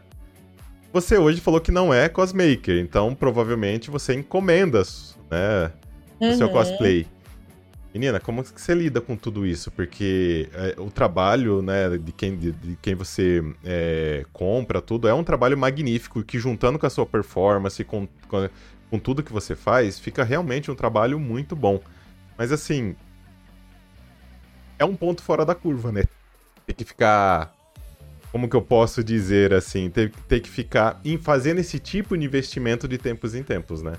[0.91, 4.82] Você hoje falou que não é cosmaker, então provavelmente você encomenda
[5.30, 5.71] né,
[6.19, 6.32] uhum.
[6.32, 6.54] o seu uhum.
[6.54, 7.06] cosplay.
[7.93, 9.71] Menina, como que você lida com tudo isso?
[9.71, 15.13] Porque é, o trabalho né, de, quem, de, de quem você é, compra, tudo, é
[15.13, 18.49] um trabalho magnífico que juntando com a sua performance, com, com,
[18.89, 21.80] com tudo que você faz, fica realmente um trabalho muito bom.
[22.38, 22.95] Mas assim,
[24.78, 26.04] é um ponto fora da curva, né?
[26.65, 27.54] Tem que ficar
[28.31, 32.25] como que eu posso dizer assim, ter, ter que ficar em fazendo esse tipo de
[32.25, 33.93] investimento de tempos em tempos, né?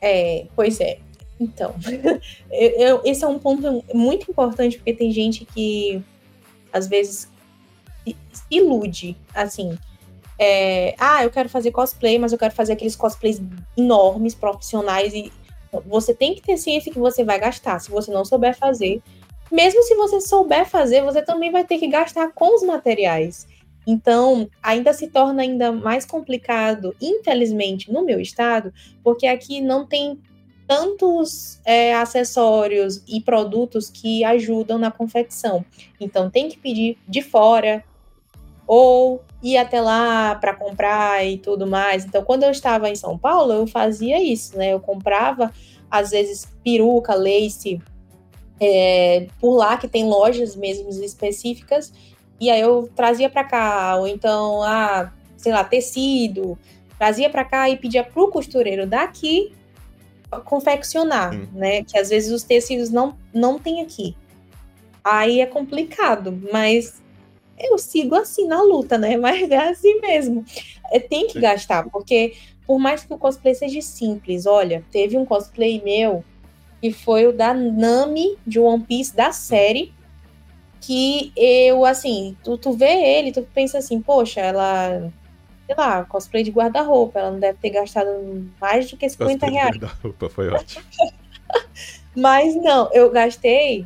[0.00, 0.98] É, pois é.
[1.38, 1.74] Então,
[2.50, 6.02] eu, esse é um ponto muito importante porque tem gente que
[6.72, 7.30] às vezes
[8.50, 9.78] ilude, assim.
[10.38, 13.40] É, ah, eu quero fazer cosplay, mas eu quero fazer aqueles cosplays
[13.76, 15.32] enormes, profissionais e
[15.86, 17.78] você tem que ter ciência que você vai gastar.
[17.78, 19.02] Se você não souber fazer,
[19.50, 23.46] mesmo se você souber fazer, você também vai ter que gastar com os materiais.
[23.86, 28.72] Então, ainda se torna ainda mais complicado, infelizmente, no meu estado,
[29.04, 30.18] porque aqui não tem
[30.66, 35.64] tantos é, acessórios e produtos que ajudam na confecção.
[36.00, 37.84] Então, tem que pedir de fora.
[38.66, 42.04] ou ir até lá para comprar e tudo mais.
[42.04, 44.72] Então, quando eu estava em São Paulo, eu fazia isso, né?
[44.72, 45.52] Eu comprava,
[45.88, 47.80] às vezes, peruca, lace,
[48.60, 51.92] é, por lá, que tem lojas mesmo específicas,
[52.40, 56.58] e aí eu trazia para cá, ou então, ah, sei lá, tecido,
[56.98, 59.52] trazia para cá e pedia pro costureiro daqui
[60.44, 61.46] confeccionar, hum.
[61.52, 61.84] né?
[61.84, 64.16] Que às vezes os tecidos não, não tem aqui.
[65.04, 67.00] Aí é complicado, mas
[67.58, 69.16] eu sigo assim na luta, né?
[69.16, 70.44] Mas é assim mesmo.
[70.90, 72.34] É, tem que gastar, porque
[72.66, 76.24] por mais que o cosplay seja simples, olha, teve um cosplay meu
[76.86, 79.92] que foi o da Nami de One Piece da série.
[80.80, 85.10] Que eu, assim, tu, tu vê ele, tu pensa assim, poxa, ela
[85.66, 87.18] sei lá, cosplay de guarda-roupa.
[87.18, 88.08] Ela não deve ter gastado
[88.60, 89.76] mais do que 50 cosplay reais.
[89.76, 90.84] Guarda-roupa foi ótimo.
[92.14, 93.84] Mas não, eu gastei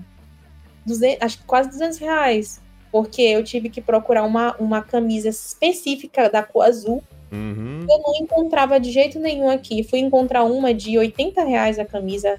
[0.85, 2.61] 200, acho que quase 200 reais.
[2.93, 7.03] Porque eu tive que procurar uma, uma camisa específica da cor azul.
[7.33, 7.87] Uhum.
[7.89, 9.83] Eu não encontrava de jeito nenhum aqui.
[9.85, 12.39] Fui encontrar uma de 80 reais a camisa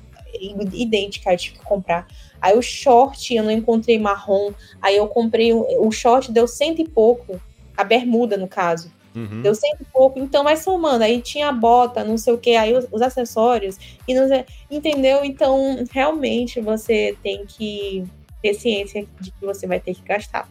[0.74, 2.08] idêntica, eu tive que comprar.
[2.42, 4.52] Aí o short eu não encontrei marrom.
[4.82, 7.40] Aí eu comprei o short deu cento e pouco,
[7.78, 8.92] a bermuda no caso.
[9.16, 9.42] Uhum.
[9.42, 11.04] Deu cento e pouco, então vai somando.
[11.04, 14.46] Aí tinha a bota, não sei o que, aí os, os acessórios, e não sei,
[14.70, 15.24] entendeu?
[15.24, 18.06] Então, realmente você tem que
[18.42, 20.50] ter ciência de que você vai ter que gastar.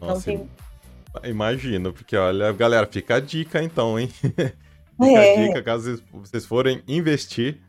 [0.00, 0.48] Nossa, não tem...
[1.24, 4.08] Imagino, porque olha, galera, fica a dica então, hein?
[4.18, 5.34] fica é.
[5.34, 7.60] a dica, caso vocês forem investir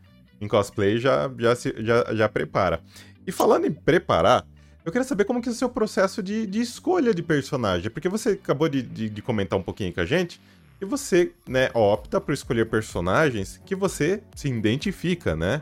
[0.42, 2.82] em cosplay, já, já, se, já, já prepara.
[3.26, 4.46] E falando em preparar,
[4.84, 8.10] eu queria saber como que é o seu processo de, de escolha de personagem, porque
[8.10, 10.40] você acabou de, de, de comentar um pouquinho com a gente
[10.82, 15.62] e você, né, opta por escolher personagens que você se identifica, né?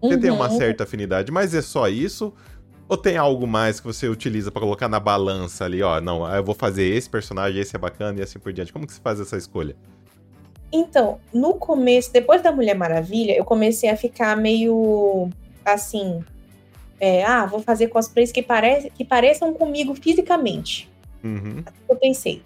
[0.00, 0.20] Você uhum.
[0.20, 0.58] tem uma uhum.
[0.58, 2.32] certa afinidade, mas é só isso?
[2.88, 6.44] Ou tem algo mais que você utiliza para colocar na balança ali, ó, não, eu
[6.44, 8.72] vou fazer esse personagem, esse é bacana e assim por diante.
[8.72, 9.76] Como que você faz essa escolha?
[10.76, 15.30] Então, no começo, depois da Mulher Maravilha, eu comecei a ficar meio
[15.64, 16.20] assim,
[16.98, 20.90] é, ah, vou fazer cosplays que, parece, que pareçam comigo fisicamente.
[21.22, 21.62] Uhum.
[21.88, 22.42] Eu pensei.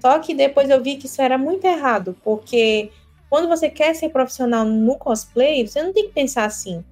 [0.00, 2.90] Só que depois eu vi que isso era muito errado, porque
[3.30, 6.84] quando você quer ser profissional no cosplay, você não tem que pensar assim.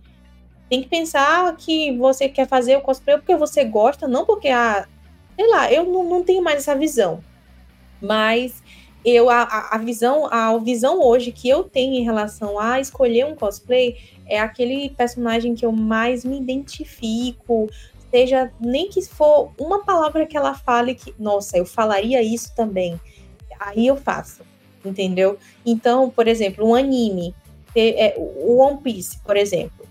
[0.69, 4.87] Tem que pensar que você quer fazer o cosplay porque você gosta, não porque, ah,
[5.35, 7.19] sei lá, eu não, não tenho mais essa visão.
[8.01, 8.63] Mas
[9.05, 13.35] eu a, a visão a visão hoje que eu tenho em relação a escolher um
[13.35, 17.69] cosplay é aquele personagem que eu mais me identifico,
[18.11, 23.01] seja nem que for uma palavra que ela fale que, nossa, eu falaria isso também.
[23.59, 24.43] Aí eu faço,
[24.85, 25.39] entendeu?
[25.65, 27.35] Então, por exemplo, um anime,
[27.75, 29.87] é, o One Piece, por exemplo.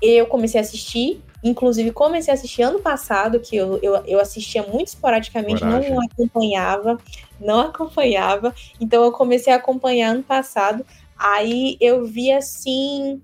[0.00, 4.62] Eu comecei a assistir, inclusive comecei a assistir ano passado, que eu, eu, eu assistia
[4.62, 5.90] muito esporadicamente, Coragem.
[5.90, 6.98] não acompanhava,
[7.40, 8.54] não acompanhava.
[8.80, 10.84] Então eu comecei a acompanhar ano passado.
[11.16, 13.22] Aí eu vi assim,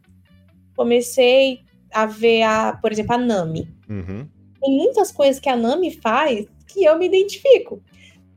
[0.76, 1.60] comecei
[1.92, 3.68] a ver, a, por exemplo, a Nami.
[3.88, 4.28] Uhum.
[4.60, 7.80] Tem muitas coisas que a Nami faz que eu me identifico.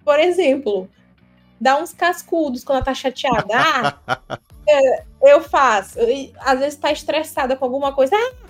[0.03, 0.89] Por exemplo,
[1.59, 3.53] dá uns cascudos quando ela tá chateada.
[3.53, 3.97] Ah,
[4.67, 5.99] é, eu faço.
[6.39, 8.15] Às vezes tá estressada com alguma coisa.
[8.15, 8.46] Ah,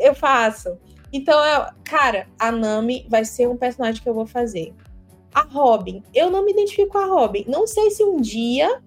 [0.00, 0.78] eu faço.
[1.12, 4.72] Então, eu, cara, a Nami vai ser um personagem que eu vou fazer.
[5.32, 7.44] A Robin, eu não me identifico com a Robin.
[7.46, 8.80] Não sei se um dia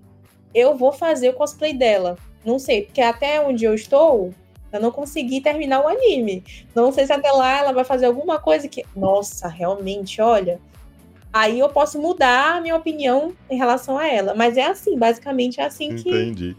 [0.53, 2.17] eu vou fazer o cosplay dela.
[2.43, 4.33] Não sei, porque até onde eu estou,
[4.71, 6.43] eu não consegui terminar o anime.
[6.75, 8.83] Não sei se até lá ela vai fazer alguma coisa que.
[8.95, 10.59] Nossa, realmente, olha.
[11.31, 14.35] Aí eu posso mudar a minha opinião em relação a ela.
[14.35, 16.55] Mas é assim, basicamente é assim que Entendi.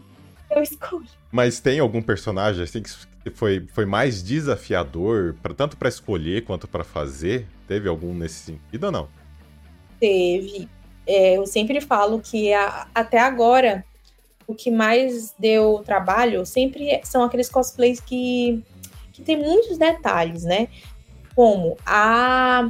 [0.51, 1.05] eu escolho.
[1.31, 2.89] Mas tem algum personagem assim que
[3.33, 7.47] foi, foi mais desafiador, pra, tanto para escolher quanto para fazer?
[7.67, 9.07] Teve algum nesse sentido ou não?
[9.99, 10.69] Teve.
[11.07, 13.83] É, eu sempre falo que a, até agora
[14.47, 18.63] o que mais deu trabalho sempre são aqueles cosplays que,
[19.11, 20.67] que tem muitos detalhes, né?
[21.35, 22.69] Como a,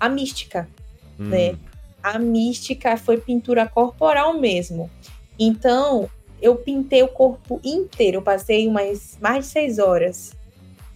[0.00, 0.68] a mística,
[1.18, 1.28] hum.
[1.28, 1.56] né?
[2.02, 4.90] A mística foi pintura corporal mesmo.
[5.38, 6.08] Então,
[6.40, 8.18] eu pintei o corpo inteiro.
[8.18, 10.32] Eu passei umas mais de seis horas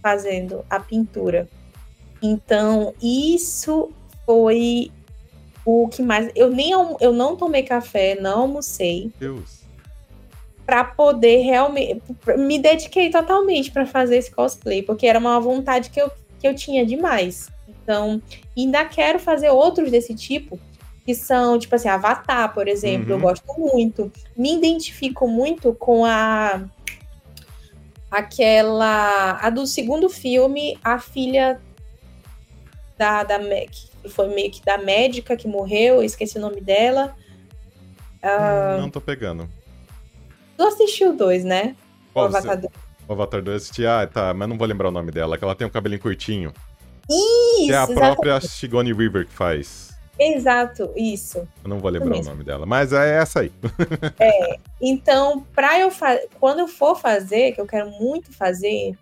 [0.01, 1.47] fazendo a pintura.
[2.21, 3.91] Então, isso
[4.25, 4.91] foi
[5.65, 6.29] o que mais.
[6.35, 9.11] Eu nem eu não tomei café, não almocei.
[9.19, 9.61] Deus
[10.71, 12.01] para poder realmente.
[12.37, 16.55] Me dediquei totalmente para fazer esse cosplay, porque era uma vontade que eu, que eu
[16.55, 17.49] tinha demais.
[17.67, 18.21] Então,
[18.57, 20.57] ainda quero fazer outros desse tipo,
[21.05, 23.15] que são, tipo assim, Avatar, por exemplo, uhum.
[23.15, 24.11] eu gosto muito.
[24.37, 26.63] Me identifico muito com a.
[28.09, 29.39] Aquela.
[29.41, 31.59] A do segundo filme, a filha
[32.97, 37.15] da, da que foi meio que da médica que morreu, esqueci o nome dela.
[38.23, 38.79] Uh...
[38.79, 39.49] Não tô pegando.
[40.57, 41.75] Tu assistiu dois, né?
[42.13, 42.73] Qual, o Avatar 2.
[43.07, 45.55] O Avatar 2 assisti, ah, tá, mas não vou lembrar o nome dela, que ela
[45.55, 46.53] tem um cabelinho curtinho.
[47.09, 47.65] Isso!
[47.65, 49.90] Que é a própria Sigourney Weaver que faz.
[50.23, 51.47] Exato, isso.
[51.63, 53.51] Eu não vou lembrar o nome dela, mas é essa aí.
[54.21, 55.89] é, então, pra eu
[56.39, 58.95] quando eu for fazer, que eu quero muito fazer,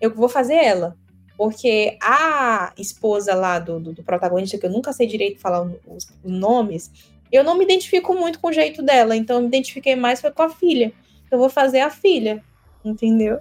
[0.00, 0.96] eu vou fazer ela.
[1.36, 5.76] Porque a esposa lá do, do, do protagonista, que eu nunca sei direito falar os,
[5.86, 6.90] os, nomes,
[7.30, 10.32] eu não me identifico muito com o jeito dela, então eu me identifiquei mais foi
[10.32, 10.92] com a filha.
[11.30, 12.42] Eu vou fazer a filha,
[12.84, 13.38] entendeu?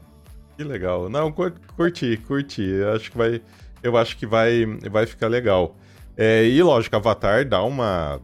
[0.55, 1.09] Que legal.
[1.09, 2.61] Não, curti, curti.
[2.61, 3.41] Eu acho que vai,
[3.81, 5.75] eu acho que vai, vai ficar legal.
[6.17, 8.21] É, e lógico, Avatar dá uma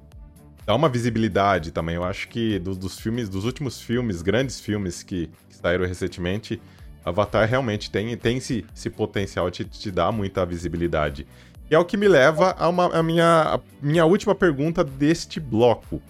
[0.65, 1.95] dá uma visibilidade também.
[1.95, 6.61] Eu acho que do, dos filmes, dos últimos filmes, grandes filmes que, que saíram recentemente,
[7.03, 11.27] Avatar realmente tem, tem esse, esse potencial de te dar muita visibilidade.
[11.69, 15.39] E é o que me leva a, uma, a minha, a minha última pergunta deste
[15.39, 16.01] bloco.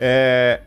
[0.00, 0.62] É,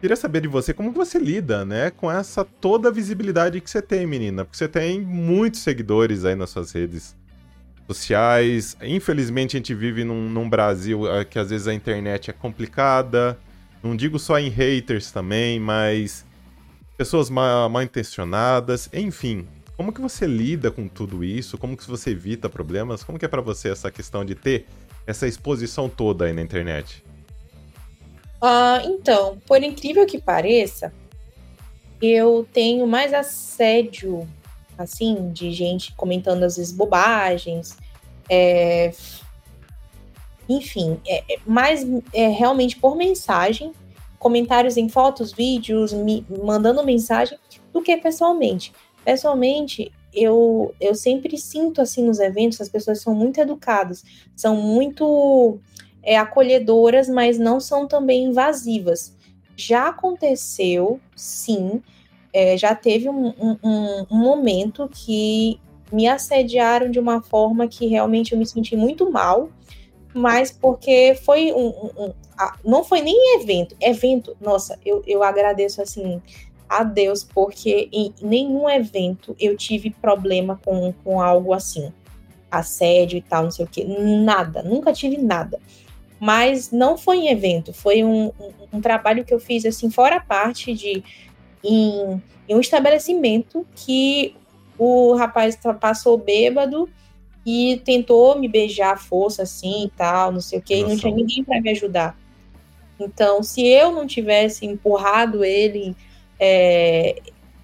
[0.00, 3.82] queria saber de você como você lida, né, com essa toda a visibilidade que você
[3.82, 7.16] tem, menina, porque você tem muitos seguidores aí nas suas redes
[7.86, 8.76] sociais.
[8.82, 13.38] Infelizmente, a gente vive num, num Brasil é, que às vezes a internet é complicada.
[13.82, 16.26] Não digo só em haters também, mas
[16.96, 19.46] pessoas mal, mal intencionadas, enfim.
[19.76, 21.58] Como que você lida com tudo isso?
[21.58, 23.04] Como que você evita problemas?
[23.04, 24.66] Como que é para você essa questão de ter
[25.06, 27.04] essa exposição toda aí na internet?
[28.42, 30.92] Uh, então, por incrível que pareça,
[32.00, 34.26] eu tenho mais assédio
[34.78, 37.76] assim, de gente comentando às vezes bobagens,
[38.28, 38.92] é,
[40.48, 43.72] enfim, é, é, mais é, realmente por mensagem,
[44.18, 47.38] comentários em fotos, vídeos, me mandando mensagem,
[47.72, 48.72] do que pessoalmente.
[49.04, 54.02] Pessoalmente, eu, eu sempre sinto assim nos eventos, as pessoas são muito educadas,
[54.34, 55.58] são muito
[56.02, 59.14] é, acolhedoras, mas não são também invasivas.
[59.56, 61.82] Já aconteceu, sim,
[62.36, 65.58] é, já teve um, um, um, momento que
[65.90, 69.48] me assediaram de uma forma que realmente eu me senti muito mal,
[70.12, 71.68] mas porque foi um.
[71.96, 72.12] um
[72.62, 73.74] não foi nem evento.
[73.80, 76.20] Evento, nossa, eu, eu agradeço assim
[76.68, 81.90] a Deus, porque em nenhum evento eu tive problema com, com algo assim.
[82.50, 83.82] Assédio e tal, não sei o que.
[83.82, 85.58] Nada, nunca tive nada.
[86.20, 90.16] Mas não foi em evento, foi um, um, um trabalho que eu fiz assim, fora
[90.16, 91.02] a parte de
[91.62, 94.34] em, em um estabelecimento que
[94.78, 96.88] o rapaz passou bêbado
[97.44, 100.96] e tentou me beijar à força assim e tal, não sei o que, e não
[100.96, 102.18] tinha ninguém para me ajudar.
[102.98, 105.94] Então, se eu não tivesse empurrado ele,
[106.40, 107.20] é,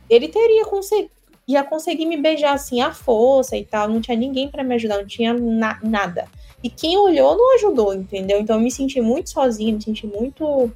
[0.08, 1.10] ele teria conseguido
[1.46, 4.98] ia conseguir me beijar assim à força e tal, não tinha ninguém para me ajudar,
[4.98, 6.26] não tinha na nada.
[6.62, 8.40] E quem olhou não ajudou, entendeu?
[8.40, 10.70] Então eu me senti muito sozinha, me senti muito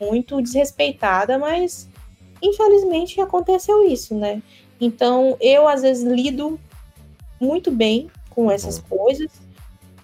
[0.00, 1.87] muito desrespeitada, mas
[2.42, 4.42] infelizmente aconteceu isso, né?
[4.80, 6.58] Então eu às vezes lido
[7.40, 8.84] muito bem com essas uhum.
[8.98, 9.30] coisas.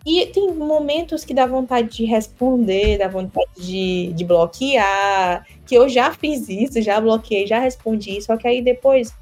[0.06, 5.88] E tem momentos que dá vontade de responder, dá vontade de, de bloquear, que eu
[5.88, 9.14] já fiz isso, já bloqueei, já respondi, só que aí depois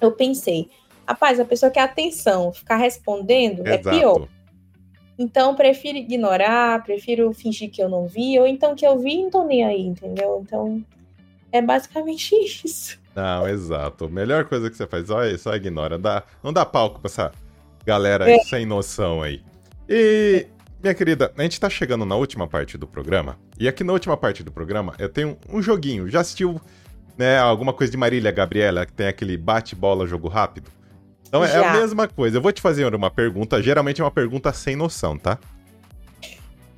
[0.00, 0.68] eu pensei,
[1.06, 3.88] rapaz, a pessoa quer atenção, ficar respondendo é Exato.
[3.88, 4.28] é pior.
[5.18, 9.22] Então, prefiro ignorar, prefiro fingir que eu não vi, ou então que eu vi e
[9.24, 10.40] não tô nem aí, entendeu?
[10.44, 10.84] Então,
[11.52, 12.98] é basicamente isso.
[13.14, 14.08] Não, exato.
[14.08, 15.98] Melhor coisa que você faz, olha, só ignora.
[15.98, 17.32] Dá, não dá palco pra essa
[17.84, 18.38] galera é.
[18.44, 19.42] sem noção aí.
[19.88, 20.46] E,
[20.82, 23.38] minha querida, a gente tá chegando na última parte do programa.
[23.58, 26.08] E aqui na última parte do programa eu tenho um joguinho.
[26.08, 26.60] Já assistiu
[27.16, 30.70] né, alguma coisa de Marília Gabriela, que tem aquele bate-bola jogo rápido?
[31.28, 31.64] Então Já.
[31.64, 32.38] é a mesma coisa.
[32.38, 35.38] Eu vou te fazer uma pergunta, geralmente é uma pergunta sem noção, tá?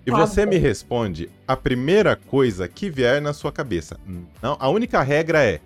[0.06, 3.98] E você me responde a primeira coisa que vier na sua cabeça.
[4.42, 5.60] Não, a única regra é: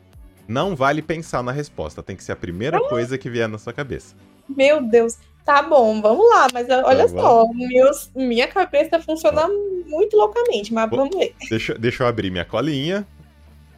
[0.47, 2.89] não vale pensar na resposta, tem que ser a primeira ah.
[2.89, 4.15] coisa que vier na sua cabeça.
[4.49, 9.49] Meu Deus, tá bom, vamos lá, mas olha tá só, meus, minha cabeça funciona tá.
[9.49, 11.35] muito loucamente, mas vamos ver.
[11.51, 13.07] Deixa, deixa eu abrir minha colinha.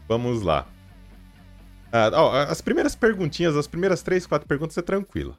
[0.07, 0.67] Vamos lá.
[1.93, 5.37] Ah, ó, as primeiras perguntinhas, as primeiras três, quatro perguntas é tranquila.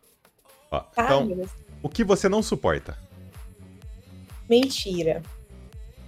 [0.69, 1.47] Ó, tá, então,
[1.82, 2.97] o que você não suporta?
[4.50, 5.22] Mentira.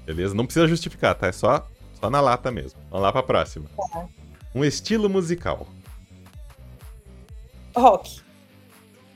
[0.05, 0.33] Beleza?
[0.33, 1.27] Não precisa justificar, tá?
[1.27, 1.67] É só,
[1.99, 2.79] só na lata mesmo.
[2.89, 3.65] Vamos lá pra próxima.
[3.75, 4.07] Tá.
[4.53, 5.67] Um estilo musical.
[7.75, 8.21] Rock.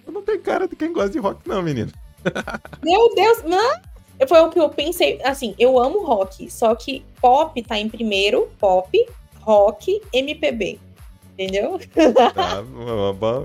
[0.05, 1.91] Eu não tenho cara de quem gosta de rock, não, menino.
[2.84, 3.82] Meu Deus, não!
[4.28, 5.22] Foi o que eu pensei.
[5.24, 9.05] Assim, eu amo rock, só que pop tá em primeiro, pop,
[9.41, 10.80] rock, MPB.
[11.34, 11.80] Entendeu?
[12.15, 12.63] Tá,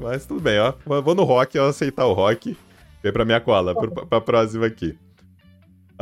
[0.01, 0.73] mas tudo bem, ó.
[1.03, 2.57] Vou no rock, eu aceitar o rock.
[3.03, 4.97] Vem pra minha cola, pra, pra próxima aqui.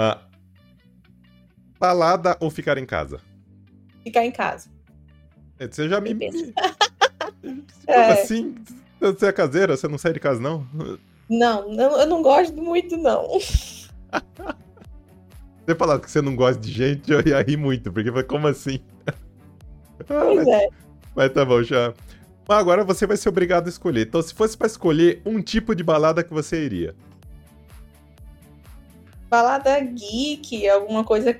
[0.02, 0.18] Ah,
[1.78, 3.20] balada ou ficar em casa?
[4.02, 4.70] Ficar em casa.
[5.58, 6.14] É, você já me.
[7.44, 8.12] Como é.
[8.12, 8.54] assim?
[8.98, 9.76] Você é caseira?
[9.76, 10.66] Você não sai de casa, não?
[11.28, 13.28] Não, eu não gosto muito, não.
[15.66, 18.48] Você falar que você não gosta de gente, eu ia rir muito, porque foi como
[18.48, 18.80] assim?
[20.08, 20.66] Pois é.
[21.14, 21.92] Mas tá bom, já.
[22.48, 24.06] Mas agora você vai ser obrigado a escolher.
[24.06, 26.96] Então, se fosse para escolher um tipo de balada que você iria.
[29.30, 31.38] Balada geek, alguma coisa.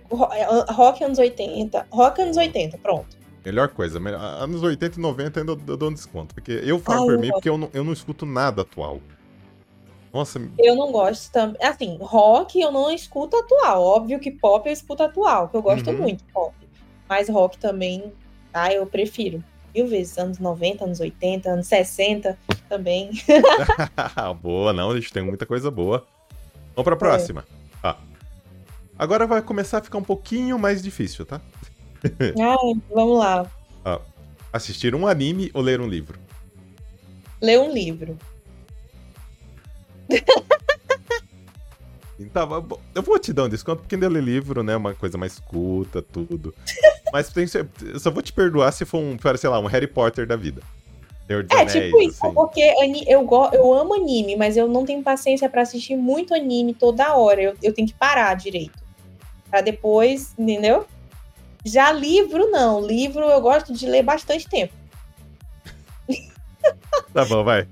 [0.69, 1.89] Rock anos 80.
[1.91, 3.19] Rock anos 80, pronto.
[3.45, 3.99] Melhor coisa.
[3.99, 6.33] Anos 80 e 90 ainda eu dou um desconto.
[6.33, 9.01] Porque eu falo Ai, por mim, porque eu não, eu não escuto nada atual.
[10.13, 10.41] Nossa.
[10.57, 11.61] Eu não gosto também.
[11.61, 13.83] Assim, rock eu não escuto atual.
[13.83, 15.99] Óbvio que pop eu escuto atual, que eu gosto uhum.
[15.99, 16.55] muito pop.
[17.09, 18.13] Mas rock também,
[18.55, 19.43] ah, eu prefiro.
[19.75, 22.39] Mil vezes, anos 90, anos 80, anos 60
[22.69, 23.11] também.
[24.41, 26.07] boa, não, a gente tem muita coisa boa.
[26.75, 26.99] Vamos pra é.
[26.99, 27.45] próxima.
[27.57, 27.60] É.
[29.01, 31.41] Agora vai começar a ficar um pouquinho mais difícil, tá?
[32.39, 32.57] ah,
[32.91, 33.51] vamos lá.
[33.83, 33.99] Ah.
[34.53, 36.19] Assistir um anime ou ler um livro?
[37.41, 38.19] Ler um livro.
[42.23, 44.77] Então, eu vou te dar um desconto, porque ainda ler livro, né?
[44.77, 46.55] Uma coisa mais culta, tudo.
[47.11, 47.47] Mas tem,
[47.83, 50.61] eu só vou te perdoar se for um, sei lá, um Harry Potter da vida.
[51.27, 52.35] Senhor dos é, Anéis, tipo isso, assim.
[52.35, 52.61] porque
[53.09, 57.41] eu, eu amo anime, mas eu não tenho paciência para assistir muito anime toda hora.
[57.41, 58.90] Eu, eu tenho que parar direito.
[59.51, 60.87] Para depois, entendeu?
[61.65, 62.85] Já livro, não.
[62.85, 64.73] Livro eu gosto de ler bastante tempo.
[67.13, 67.67] Tá bom, vai.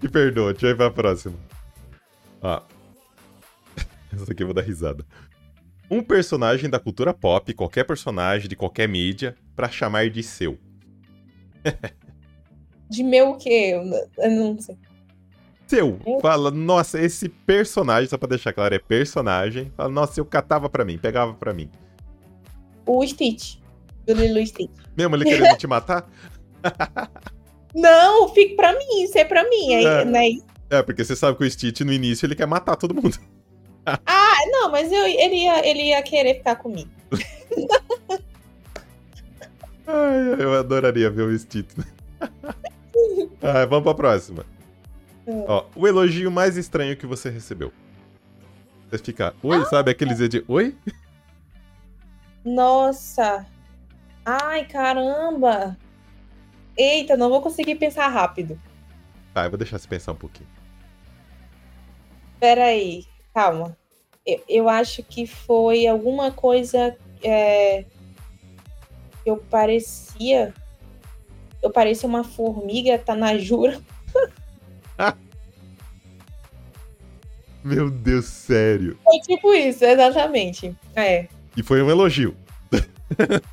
[0.00, 1.34] Te perdoa, deixa eu ir pra próxima.
[2.42, 2.60] Ó.
[4.12, 5.06] Essa aqui eu vou dar risada.
[5.90, 10.58] Um personagem da cultura pop, qualquer personagem de qualquer mídia, para chamar de seu.
[12.90, 13.80] de meu o quê?
[14.18, 14.76] Eu não sei.
[15.72, 15.98] Seu.
[16.20, 19.72] Fala, nossa, esse personagem, só pra deixar claro, é personagem.
[19.74, 21.70] Fala, nossa, eu catava pra mim, pegava pra mim.
[22.84, 23.56] O Stitch.
[24.06, 24.70] Do Lilo Stitch.
[24.94, 26.06] Mesmo ele querendo te matar?
[27.74, 30.04] Não, fique pra mim, isso é pra mim, é, é.
[30.04, 30.28] né?
[30.68, 33.18] É, porque você sabe que o Stitch no início ele quer matar todo mundo.
[33.86, 36.90] ah, não, mas eu, ele, ia, ele ia querer ficar comigo.
[39.86, 41.70] Ai, eu adoraria ver o Stitch.
[43.40, 44.44] ah, vamos pra próxima.
[45.26, 45.44] É.
[45.46, 47.72] Ó, o elogio mais estranho que você recebeu.
[48.90, 50.76] Você fica, oi, ah, sabe aqueles de oi?
[52.44, 53.46] Nossa!
[54.24, 55.76] Ai, caramba!
[56.76, 58.60] Eita, não vou conseguir pensar rápido.
[59.32, 60.48] Tá, eu vou deixar você pensar um pouquinho.
[62.38, 63.76] Peraí, calma.
[64.26, 66.96] Eu, eu acho que foi alguma coisa.
[67.22, 67.84] É,
[69.24, 70.52] eu parecia.
[71.62, 73.80] Eu parecia uma formiga, tá na jura.
[77.64, 78.98] Meu Deus, sério.
[79.04, 80.76] Foi tipo isso, exatamente.
[80.96, 81.28] É.
[81.56, 82.36] E foi um elogio.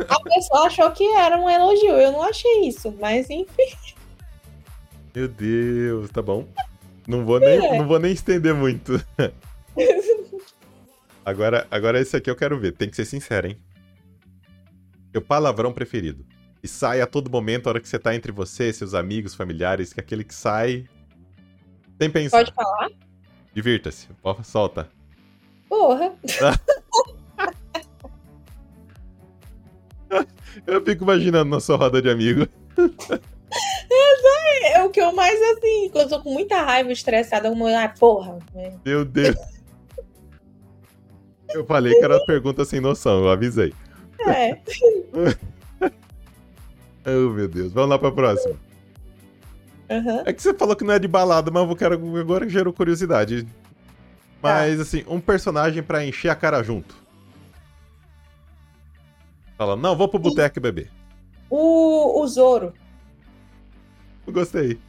[0.07, 1.91] A pessoa achou que era um elogio.
[1.91, 3.75] Eu não achei isso, mas enfim.
[5.13, 6.47] Meu Deus, tá bom.
[7.07, 7.77] Não vou nem, é.
[7.77, 9.03] não vou nem estender muito.
[11.25, 12.73] agora, agora esse aqui eu quero ver.
[12.73, 13.57] Tem que ser sincero, hein?
[15.11, 16.25] Seu palavrão preferido.
[16.61, 19.93] E sai a todo momento, a hora que você tá entre você, seus amigos, familiares,
[19.93, 20.85] que aquele que sai.
[21.99, 22.37] Sem pensar.
[22.37, 22.89] Pode falar?
[23.53, 24.07] Divirta-se.
[24.43, 24.87] Solta.
[25.67, 26.13] Porra.
[30.65, 32.47] eu fico imaginando na sua roda de amigo.
[34.71, 37.89] É o que eu mais, assim, quando eu tô com muita raiva, estressada, eu ah,
[37.89, 38.39] porra.
[38.85, 39.35] Meu Deus.
[41.49, 43.73] Eu falei que era pergunta sem noção, eu avisei.
[44.27, 44.57] É.
[47.05, 47.73] oh, meu Deus.
[47.73, 48.55] Vamos lá pra próxima.
[49.89, 50.23] Uhum.
[50.25, 53.47] É que você falou que não é de balada, mas eu quero agora gerou curiosidade.
[54.41, 54.81] Mas, tá.
[54.83, 56.95] assim, um personagem para encher a cara junto.
[59.57, 60.89] Fala, não, vou pro boteco beber.
[61.49, 62.73] O, o Zoro.
[64.27, 64.79] Gostei.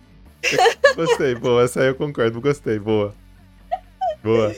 [0.94, 1.64] Gostei, boa.
[1.64, 2.40] Essa aí eu concordo.
[2.40, 3.14] Gostei, boa.
[4.22, 4.55] Boa.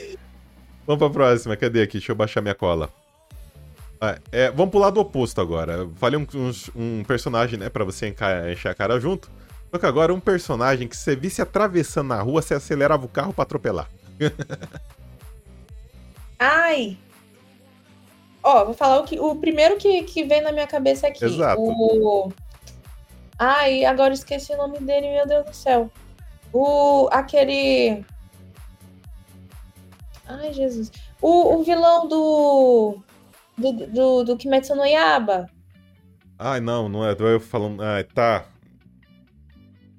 [0.85, 1.55] Vamos pra próxima.
[1.55, 1.93] Cadê aqui?
[1.93, 2.89] Deixa eu baixar minha cola.
[3.99, 5.89] Ah, é, vamos pro lado oposto agora.
[5.95, 8.13] Falei um, um, um personagem, né, pra você
[8.51, 9.31] encher a cara junto.
[9.73, 13.33] Só que agora um personagem que você visse atravessando na rua, você acelerava o carro
[13.33, 13.89] pra atropelar.
[16.37, 16.95] Ai!
[18.43, 21.25] Ó, vou falar o, que, o primeiro que, que vem na minha cabeça aqui.
[21.25, 21.59] Exato.
[21.59, 22.31] O,
[23.39, 25.89] Ai, agora esqueci o nome dele, meu Deus do céu.
[26.53, 27.09] O.
[27.11, 28.05] aquele.
[30.27, 30.91] Ai, Jesus.
[31.19, 32.99] O, o vilão do.
[33.57, 35.49] Do, do, do Kimetsu no Yaba.
[36.37, 37.15] Ai, não, não é.
[37.17, 37.81] Eu falando.
[37.81, 38.52] Ai, tá.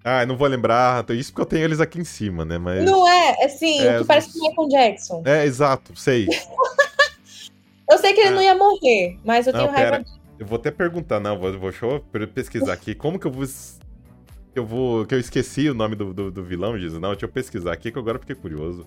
[0.04, 1.02] Ah, não vou lembrar.
[1.10, 2.58] Isso porque eu tenho eles aqui em cima, né?
[2.58, 2.84] Mas...
[2.84, 3.42] Não é?
[3.42, 5.22] Assim, é, que parece o Michael Jackson.
[5.24, 6.28] É, exato, sei.
[7.90, 8.32] eu sei que ele ah.
[8.32, 10.10] não ia morrer, mas eu não, tenho raiva dele.
[10.38, 12.94] Eu vou até perguntar, não, vou, vou deixa eu pesquisar aqui.
[12.94, 13.46] Como que eu vou.
[13.46, 15.06] Que eu vou.
[15.06, 17.00] Que eu esqueci o nome do, do, do vilão, Jesus.
[17.00, 18.86] Não, deixa eu pesquisar aqui, que agora eu fiquei curioso.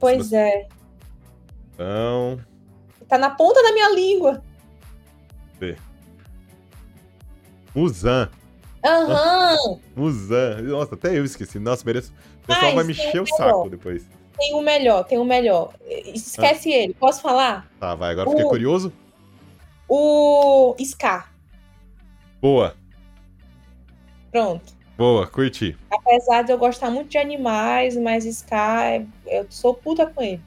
[0.00, 0.66] Pois é.
[1.74, 2.40] Então.
[3.06, 4.42] Tá na ponta da minha língua.
[5.60, 5.76] Vê.
[7.74, 8.28] Muzan.
[8.84, 9.56] Aham.
[9.66, 9.80] Uhum.
[9.94, 10.62] Muzan.
[10.62, 11.58] Nossa, até eu esqueci.
[11.58, 12.12] Nossa, mereço.
[12.42, 14.06] O pessoal Mas vai me encher o saco depois.
[14.38, 15.74] Tem o melhor, tem o melhor.
[15.86, 16.76] Esquece ah.
[16.76, 16.94] ele.
[16.94, 17.68] Posso falar?
[17.78, 18.12] Tá, vai.
[18.12, 18.32] Agora o...
[18.32, 18.92] fiquei curioso.
[19.88, 21.32] O Scar.
[22.40, 22.74] Boa.
[24.30, 24.72] Pronto.
[24.96, 25.76] Boa, curti.
[25.90, 30.40] Apesar de eu gostar muito de animais, mas Scar, eu sou puta com ele.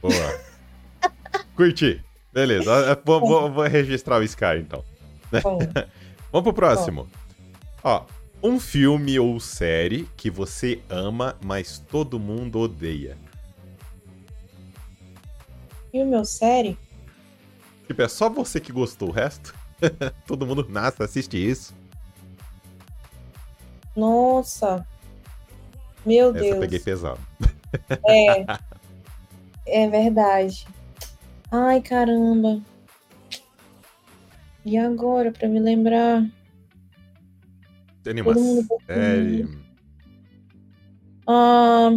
[0.00, 0.40] Boa.
[1.54, 2.02] curti.
[2.32, 4.84] Beleza, vou, vou, vou, registrar o Scar então.
[6.30, 7.04] Vamos pro próximo.
[7.04, 7.27] Bom.
[7.82, 8.04] Ó,
[8.42, 13.16] um filme ou série que você ama, mas todo mundo odeia.
[15.90, 16.78] Filme ou série?
[17.86, 19.54] Tipo, é só você que gostou, o resto?
[20.26, 21.74] Todo mundo nasce, assiste isso.
[23.96, 24.86] Nossa.
[26.04, 26.54] Meu Essa Deus.
[26.54, 27.20] eu peguei pesado.
[28.06, 28.44] É.
[29.70, 30.66] É verdade.
[31.52, 32.58] Ai, caramba.
[34.64, 36.26] E agora, pra me lembrar?
[38.12, 38.34] Tem uma
[38.86, 39.48] série.
[41.26, 41.90] Ah,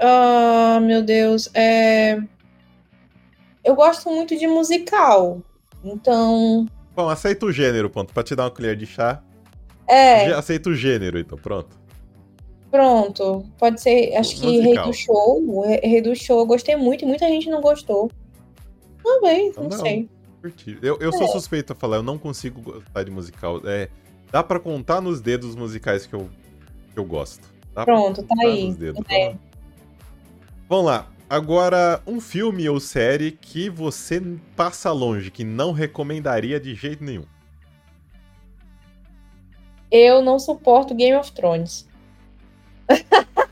[0.00, 1.48] ah, meu Deus.
[1.54, 2.18] É
[3.66, 5.42] eu gosto muito de musical.
[5.84, 6.66] Então.
[6.94, 8.14] Bom, aceita o gênero, ponto.
[8.14, 9.20] Pra te dar uma colher de chá.
[9.88, 10.26] É.
[10.32, 11.76] Aceita o gênero, então, pronto.
[12.70, 13.44] Pronto.
[13.58, 15.62] Pode ser, acho que Rei do Show.
[15.82, 18.10] Rei do Show eu gostei muito e muita gente não gostou.
[19.02, 20.08] Também, então, não, não, sei.
[20.80, 21.12] Eu, eu é.
[21.12, 23.60] sou suspeito a falar, eu não consigo gostar de musical.
[23.64, 23.88] É,
[24.30, 26.30] dá para contar nos dedos os musicais que eu,
[26.92, 27.48] que eu gosto.
[27.74, 28.76] Dá Pronto, tá aí.
[29.10, 29.34] É.
[30.68, 31.08] Vamos lá.
[31.28, 34.22] Agora, um filme ou série que você
[34.54, 37.24] passa longe, que não recomendaria de jeito nenhum.
[39.90, 41.86] Eu não suporto Game of Thrones.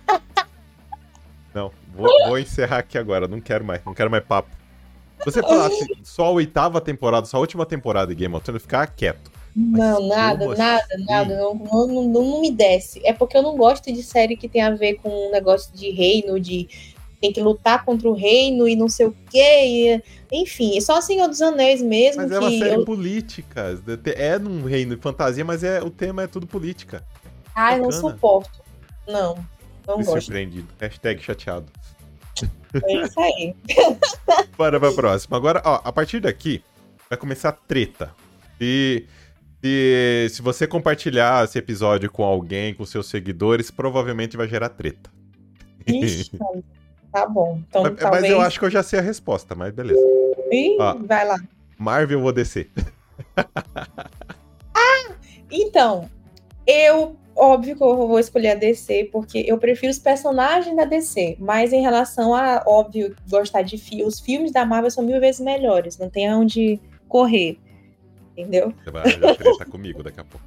[1.54, 4.50] Não, vou, vou encerrar aqui agora, não quero mais, não quero mais papo.
[5.20, 8.62] Se você falasse só a oitava temporada, só a última temporada de Game of Thrones,
[8.62, 9.30] ficar quieto.
[9.57, 11.36] Não, nada, nada, nada.
[11.36, 13.00] Não, não, não, me desce.
[13.05, 15.90] É porque eu não gosto de série que tem a ver com um negócio de
[15.90, 16.68] reino, de
[17.20, 20.02] tem que lutar contra o reino e não sei o quê.
[20.30, 22.22] E, enfim, é só Senhor dos Anéis mesmo.
[22.22, 22.84] Mas é uma série eu...
[22.84, 23.80] política.
[24.16, 27.02] É num reino de fantasia, mas é, o tema é tudo política.
[27.55, 28.61] Ai, não suporto.
[29.07, 29.36] Não,
[29.86, 30.22] não Me gosto.
[30.22, 30.68] surpreendido.
[30.80, 31.66] Hashtag chateado.
[32.74, 33.55] É isso aí.
[34.59, 35.36] Bora pra próxima.
[35.36, 36.62] Agora, ó, a partir daqui
[37.09, 38.12] vai começar a treta.
[38.61, 39.05] E
[39.64, 45.10] se, se você compartilhar esse episódio com alguém, com seus seguidores, provavelmente vai gerar treta.
[45.86, 46.32] Ixi,
[47.10, 47.60] Tá bom.
[47.68, 48.22] Então, mas, talvez...
[48.22, 50.00] mas eu acho que eu já sei a resposta, mas beleza.
[50.50, 51.36] Ih, Ó, vai lá.
[51.78, 52.68] Marvel ou DC?
[54.74, 55.12] ah,
[55.50, 56.10] então,
[56.66, 61.36] eu óbvio que eu vou escolher a DC, porque eu prefiro os personagens da DC,
[61.38, 65.40] mas em relação a, óbvio, gostar de filmes, os filmes da Marvel são mil vezes
[65.40, 67.58] melhores, não tem aonde correr,
[68.37, 68.74] entendeu?
[68.82, 70.47] Você vai treta comigo daqui a pouco.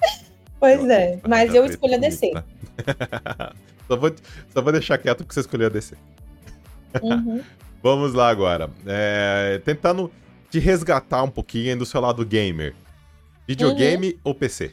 [0.58, 2.30] Pois eu é, mas eu escolho a DC.
[2.30, 3.52] Tá?
[3.86, 4.12] Só vou,
[4.52, 5.96] só vou deixar quieto porque você escolheu a DC.
[7.02, 7.40] Uhum.
[7.82, 8.70] Vamos lá agora.
[8.84, 10.10] É, tentando
[10.50, 12.74] te resgatar um pouquinho do seu lado gamer.
[13.46, 14.20] Videogame uhum.
[14.24, 14.72] ou PC?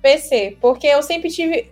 [0.00, 1.70] PC, porque eu sempre tive.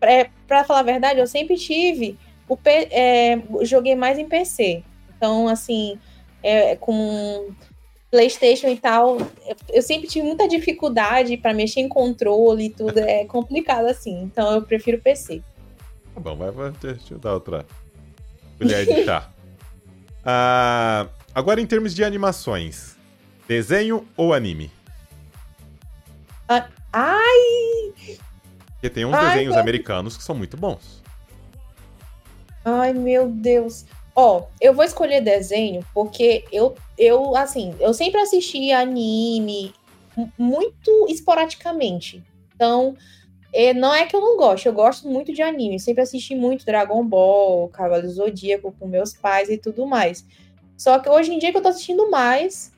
[0.00, 2.18] É, pra falar a verdade, eu sempre tive.
[2.48, 4.82] O P, é, joguei mais em PC.
[5.16, 5.98] Então, assim,
[6.42, 7.52] é, com
[8.10, 9.18] PlayStation e tal,
[9.68, 14.22] eu sempre tive muita dificuldade para mexer em controle e tudo, é complicado assim.
[14.22, 15.42] Então eu prefiro PC.
[16.14, 17.66] Tá bom, vai, vai deixa eu dar outra
[18.58, 19.30] colher de chá.
[20.24, 22.96] ah, agora em termos de animações,
[23.46, 24.70] desenho ou anime?
[26.48, 27.92] Ah, ai!
[28.72, 29.62] Porque tem uns ai, desenhos meu...
[29.62, 31.02] americanos que são muito bons.
[32.64, 33.84] Ai, meu Deus.
[34.14, 39.72] Ó, eu vou escolher desenho porque eu, eu, assim, eu sempre assisti anime
[40.36, 42.22] muito esporadicamente.
[42.54, 42.96] Então,
[43.52, 45.78] é, não é que eu não gosto, eu gosto muito de anime.
[45.78, 50.26] Sempre assisti muito Dragon Ball, Cavalo Zodíaco com meus pais e tudo mais.
[50.76, 52.72] Só que hoje em dia que eu tô assistindo mais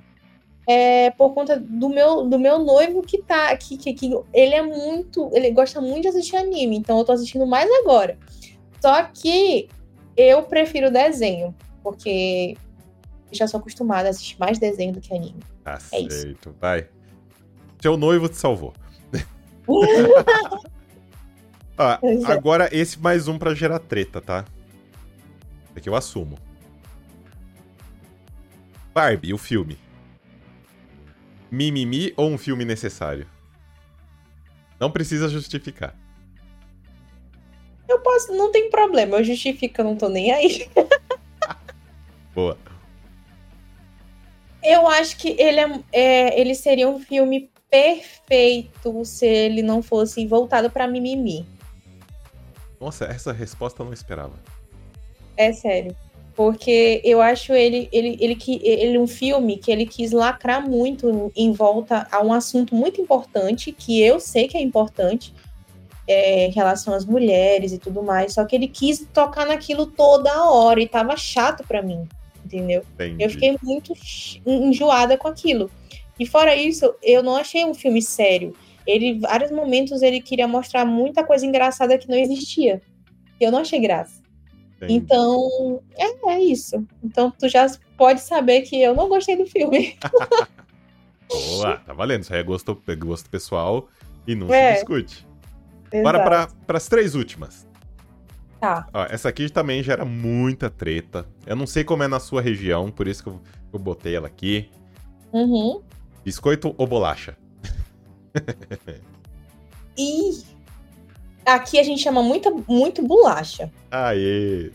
[0.69, 4.63] é por conta do meu, do meu noivo que tá aqui, que, que ele é
[4.63, 8.17] muito, ele gosta muito de assistir anime, então eu tô assistindo mais agora.
[8.81, 9.69] Só que
[10.17, 12.57] eu prefiro desenho, porque
[13.33, 15.41] já sou acostumada a assistir mais desenho do que anime.
[15.65, 16.89] Aceito, é vai.
[17.81, 18.75] Seu noivo te salvou.
[21.79, 24.45] ah, agora esse mais um pra gerar treta, tá?
[25.75, 26.39] É que eu assumo.
[28.93, 29.79] Barbie, o filme.
[31.51, 33.27] Mimimi ou um filme necessário?
[34.79, 35.97] Não precisa justificar.
[37.89, 40.71] Eu posso, não tem problema, eu justifico, eu não tô nem aí.
[42.35, 42.57] Boa.
[44.63, 50.27] Eu acho que ele, é, é, ele seria um filme perfeito se ele não fosse
[50.27, 51.47] voltado para mimimi.
[52.81, 54.35] Nossa, essa resposta eu não esperava.
[55.37, 55.95] É sério.
[56.35, 61.31] Porque eu acho ele, ele, ele, ele, ele um filme que ele quis lacrar muito
[61.37, 65.35] em volta a um assunto muito importante, que eu sei que é importante,
[66.09, 68.35] é, em relação às mulheres e tudo mais.
[68.35, 72.09] Só que ele quis tocar naquilo toda hora e tava chato para mim,
[72.51, 72.83] entendeu?
[72.95, 73.23] Entendi.
[73.23, 73.95] Eu fiquei muito
[74.45, 75.71] enjoada com aquilo.
[76.19, 78.55] E fora isso, eu não achei um filme sério.
[78.87, 82.83] Ele, vários momentos, ele queria mostrar muita coisa engraçada que não existia.
[83.41, 84.21] Eu não achei graça.
[84.77, 84.95] Entendi.
[84.95, 86.87] Então, é, é, isso.
[87.03, 89.97] Então, tu já pode saber que eu não gostei do filme.
[91.29, 92.23] Boa, tá valendo.
[92.23, 93.89] Isso aí é gosto, é gosto pessoal
[94.27, 94.73] e não é.
[94.73, 95.27] se discute.
[95.93, 96.03] Exato.
[96.03, 97.70] Bora para as três últimas.
[98.61, 98.87] Tá.
[98.93, 101.27] Ó, essa aqui também gera muita treta.
[101.47, 103.41] Eu não sei como é na sua região, por isso que eu,
[103.73, 104.71] eu botei ela aqui.
[105.33, 105.81] Uhum.
[106.23, 107.37] Biscoito ou bolacha?
[109.97, 110.43] e
[111.47, 113.73] aqui a gente chama muito, muito bolacha.
[113.91, 114.71] Aê!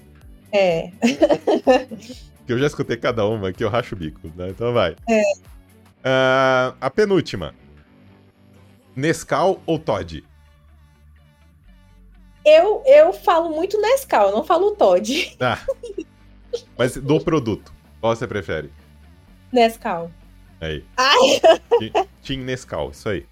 [0.52, 0.92] É.
[2.48, 4.50] que eu já escutei cada uma aqui, eu racho o bico, né?
[4.50, 4.96] Então vai.
[5.08, 5.22] É.
[5.22, 7.54] Uh, a penúltima.
[8.96, 10.24] Nescau ou Todd?
[12.46, 15.36] Eu, eu falo muito Nescau, eu não falo Todd.
[15.40, 15.60] Ah.
[16.78, 18.72] Mas do produto, qual você prefere?
[19.52, 20.12] Nescau.
[20.62, 20.86] Aí.
[20.96, 21.42] Ai.
[22.24, 23.26] Team Nescau, isso aí.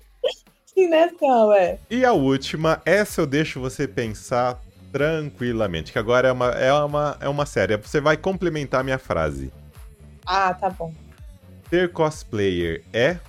[0.74, 1.78] Team Nescau, é.
[1.91, 4.59] E a última, essa eu deixo você pensar
[4.91, 7.78] tranquilamente, que agora é uma, é uma, é uma série.
[7.78, 9.53] Você vai complementar a minha frase.
[10.26, 10.91] Ah, tá bom.
[11.70, 13.20] Ser cosplayer é?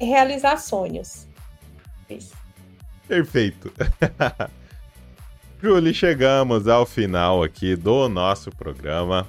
[0.00, 1.27] Realizar sonhos.
[2.08, 2.34] Isso.
[3.06, 3.72] Perfeito.
[5.60, 9.26] Julie, chegamos ao final aqui do nosso programa.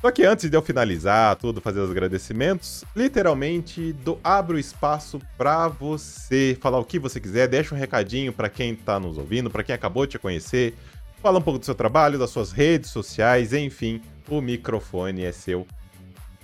[0.00, 5.68] Só que antes de eu finalizar tudo, fazer os agradecimentos, literalmente do, abro espaço para
[5.68, 9.62] você falar o que você quiser, deixa um recadinho para quem tá nos ouvindo, para
[9.62, 10.74] quem acabou de te conhecer,
[11.22, 15.66] fala um pouco do seu trabalho, das suas redes sociais, enfim, o microfone é seu.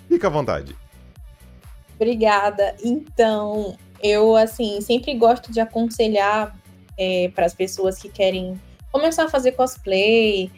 [0.07, 0.77] Fica à vontade.
[1.95, 2.77] Obrigada.
[2.85, 6.57] Então, eu, assim, sempre gosto de aconselhar
[6.99, 10.51] é, para as pessoas que querem começar a fazer cosplay.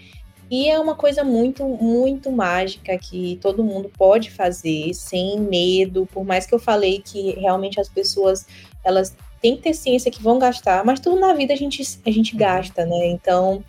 [0.50, 6.06] E é uma coisa muito, muito mágica que todo mundo pode fazer sem medo.
[6.06, 8.46] Por mais que eu falei que realmente as pessoas
[8.82, 12.10] elas têm que ter ciência que vão gastar, mas tudo na vida a gente, a
[12.10, 12.38] gente uhum.
[12.38, 13.06] gasta, né?
[13.06, 13.62] Então,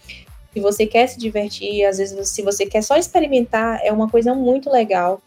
[0.53, 4.33] se você quer se divertir, às vezes se você quer só experimentar, é uma coisa
[4.33, 5.21] muito legal.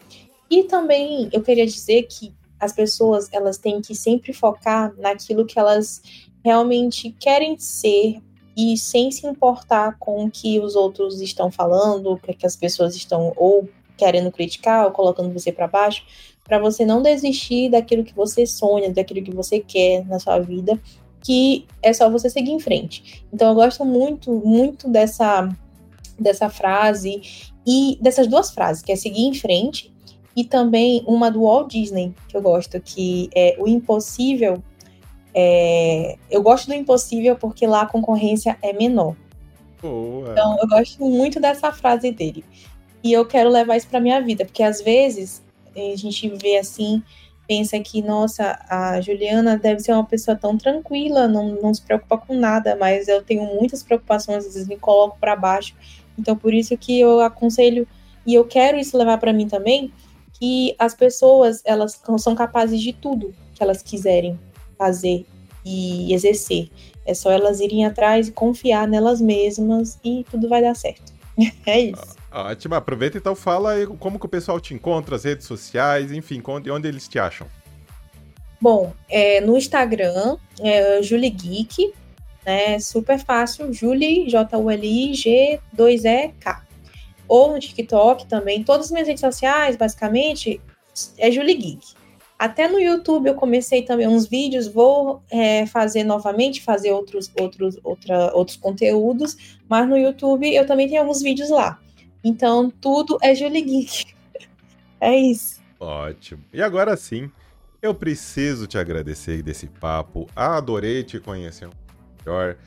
[0.51, 2.33] E também eu queria dizer que
[2.63, 6.01] as pessoas elas têm que sempre focar naquilo que elas
[6.45, 8.23] realmente querem ser
[8.57, 12.95] e sem se importar com o que os outros estão falando, o que as pessoas
[12.95, 16.05] estão ou querendo criticar ou colocando você para baixo,
[16.45, 20.81] para você não desistir daquilo que você sonha, daquilo que você quer na sua vida,
[21.21, 23.25] que é só você seguir em frente.
[23.33, 25.49] Então eu gosto muito, muito dessa
[26.17, 29.93] dessa frase e dessas duas frases, que é seguir em frente
[30.37, 34.63] e também uma do Walt Disney, que eu gosto, que é o impossível.
[35.35, 36.17] É...
[36.31, 39.15] Eu gosto do impossível porque lá a concorrência é menor.
[39.81, 40.31] Boa.
[40.31, 42.45] Então, eu gosto muito dessa frase dele.
[43.03, 45.43] E eu quero levar isso para minha vida, porque às vezes
[45.75, 47.03] a gente vê assim,
[47.49, 52.19] pensa que, nossa, a Juliana deve ser uma pessoa tão tranquila, não, não se preocupa
[52.19, 55.75] com nada, mas eu tenho muitas preocupações, às vezes me coloco para baixo.
[56.17, 57.89] Então, por isso que eu aconselho,
[58.25, 59.93] e eu quero isso levar para mim também,
[60.43, 64.37] que as pessoas elas são capazes de tudo que elas quiserem
[64.77, 65.25] fazer
[65.65, 66.69] e exercer.
[67.07, 71.13] É só elas irem atrás e confiar nelas mesmas e tudo vai dar certo.
[71.65, 72.17] é isso.
[72.33, 76.43] Ótimo, aproveita então fala aí como que o pessoal te encontra, as redes sociais, enfim,
[76.45, 77.47] onde, onde eles te acham.
[78.61, 81.95] Bom, é, no Instagram, é Julie Geek,
[82.45, 82.81] né?
[82.81, 86.72] Super fácil, Julie, J-U-L-I-G-2-E-K
[87.33, 88.63] ou no TikTok também.
[88.63, 90.61] Todas as minhas redes sociais, basicamente,
[91.17, 91.95] é Julie Geek.
[92.39, 97.79] Até no YouTube eu comecei também uns vídeos, vou é, fazer novamente, fazer outros, outros,
[97.83, 101.81] outra, outros conteúdos, mas no YouTube eu também tenho alguns vídeos lá.
[102.23, 104.15] Então, tudo é Julie Geek.
[105.01, 105.63] é isso.
[105.81, 106.45] Ótimo.
[106.53, 107.31] E agora sim,
[107.81, 110.29] eu preciso te agradecer desse papo.
[110.37, 111.71] Adorei te conhecer
[112.27, 112.59] melhor.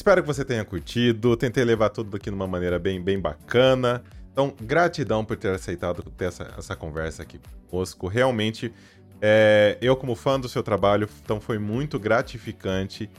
[0.00, 1.36] Espero que você tenha curtido.
[1.36, 4.02] Tentei levar tudo aqui de uma maneira bem, bem bacana.
[4.32, 7.38] Então, gratidão por ter aceitado ter essa, essa conversa aqui
[7.68, 8.08] conosco.
[8.08, 8.72] Realmente,
[9.20, 13.10] é, eu, como fã do seu trabalho, então foi muito gratificante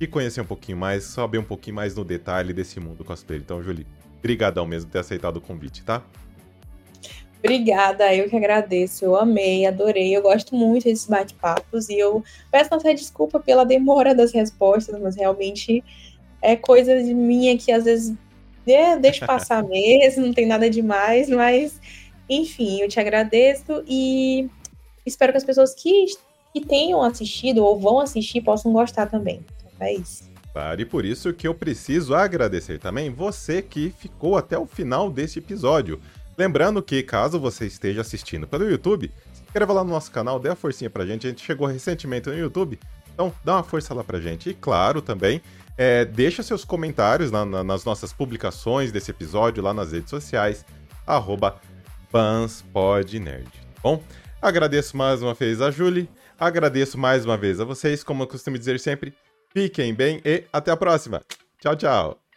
[0.00, 3.38] e conhecer um pouquinho mais, saber um pouquinho mais no detalhe desse mundo cosplay.
[3.38, 3.86] Então, Julie,
[4.22, 6.02] brigadão mesmo por ter aceitado o convite, tá?
[7.40, 9.04] Obrigada, eu que agradeço.
[9.04, 10.16] Eu amei, adorei.
[10.16, 15.14] Eu gosto muito desses bate-papos e eu peço até desculpa pela demora das respostas, mas
[15.16, 15.84] realmente
[16.42, 18.14] é coisa de minha que às vezes
[18.66, 21.80] é, deixo passar mesmo, não tem nada demais, mas
[22.28, 24.48] enfim, eu te agradeço e
[25.06, 26.06] espero que as pessoas que,
[26.52, 29.44] que tenham assistido ou vão assistir possam gostar também.
[29.56, 30.30] Então, é isso.
[30.52, 35.10] Claro, e por isso que eu preciso agradecer também você que ficou até o final
[35.10, 35.98] deste episódio.
[36.36, 40.50] Lembrando que, caso você esteja assistindo pelo YouTube, se inscreva lá no nosso canal, dê
[40.50, 41.26] a forcinha pra gente.
[41.26, 42.78] A gente chegou recentemente no YouTube,
[43.14, 44.50] então dá uma força lá pra gente.
[44.50, 45.40] E claro, também,
[45.76, 50.64] é, deixa seus comentários na, na, nas nossas publicações desse episódio lá nas redes sociais,
[51.06, 51.60] arroba.
[53.74, 54.02] Tá bom,
[54.40, 56.08] agradeço mais uma vez a Julie,
[56.38, 59.14] agradeço mais uma vez a vocês, como eu costumo dizer sempre,
[59.52, 61.22] fiquem bem e até a próxima.
[61.58, 62.31] Tchau, tchau.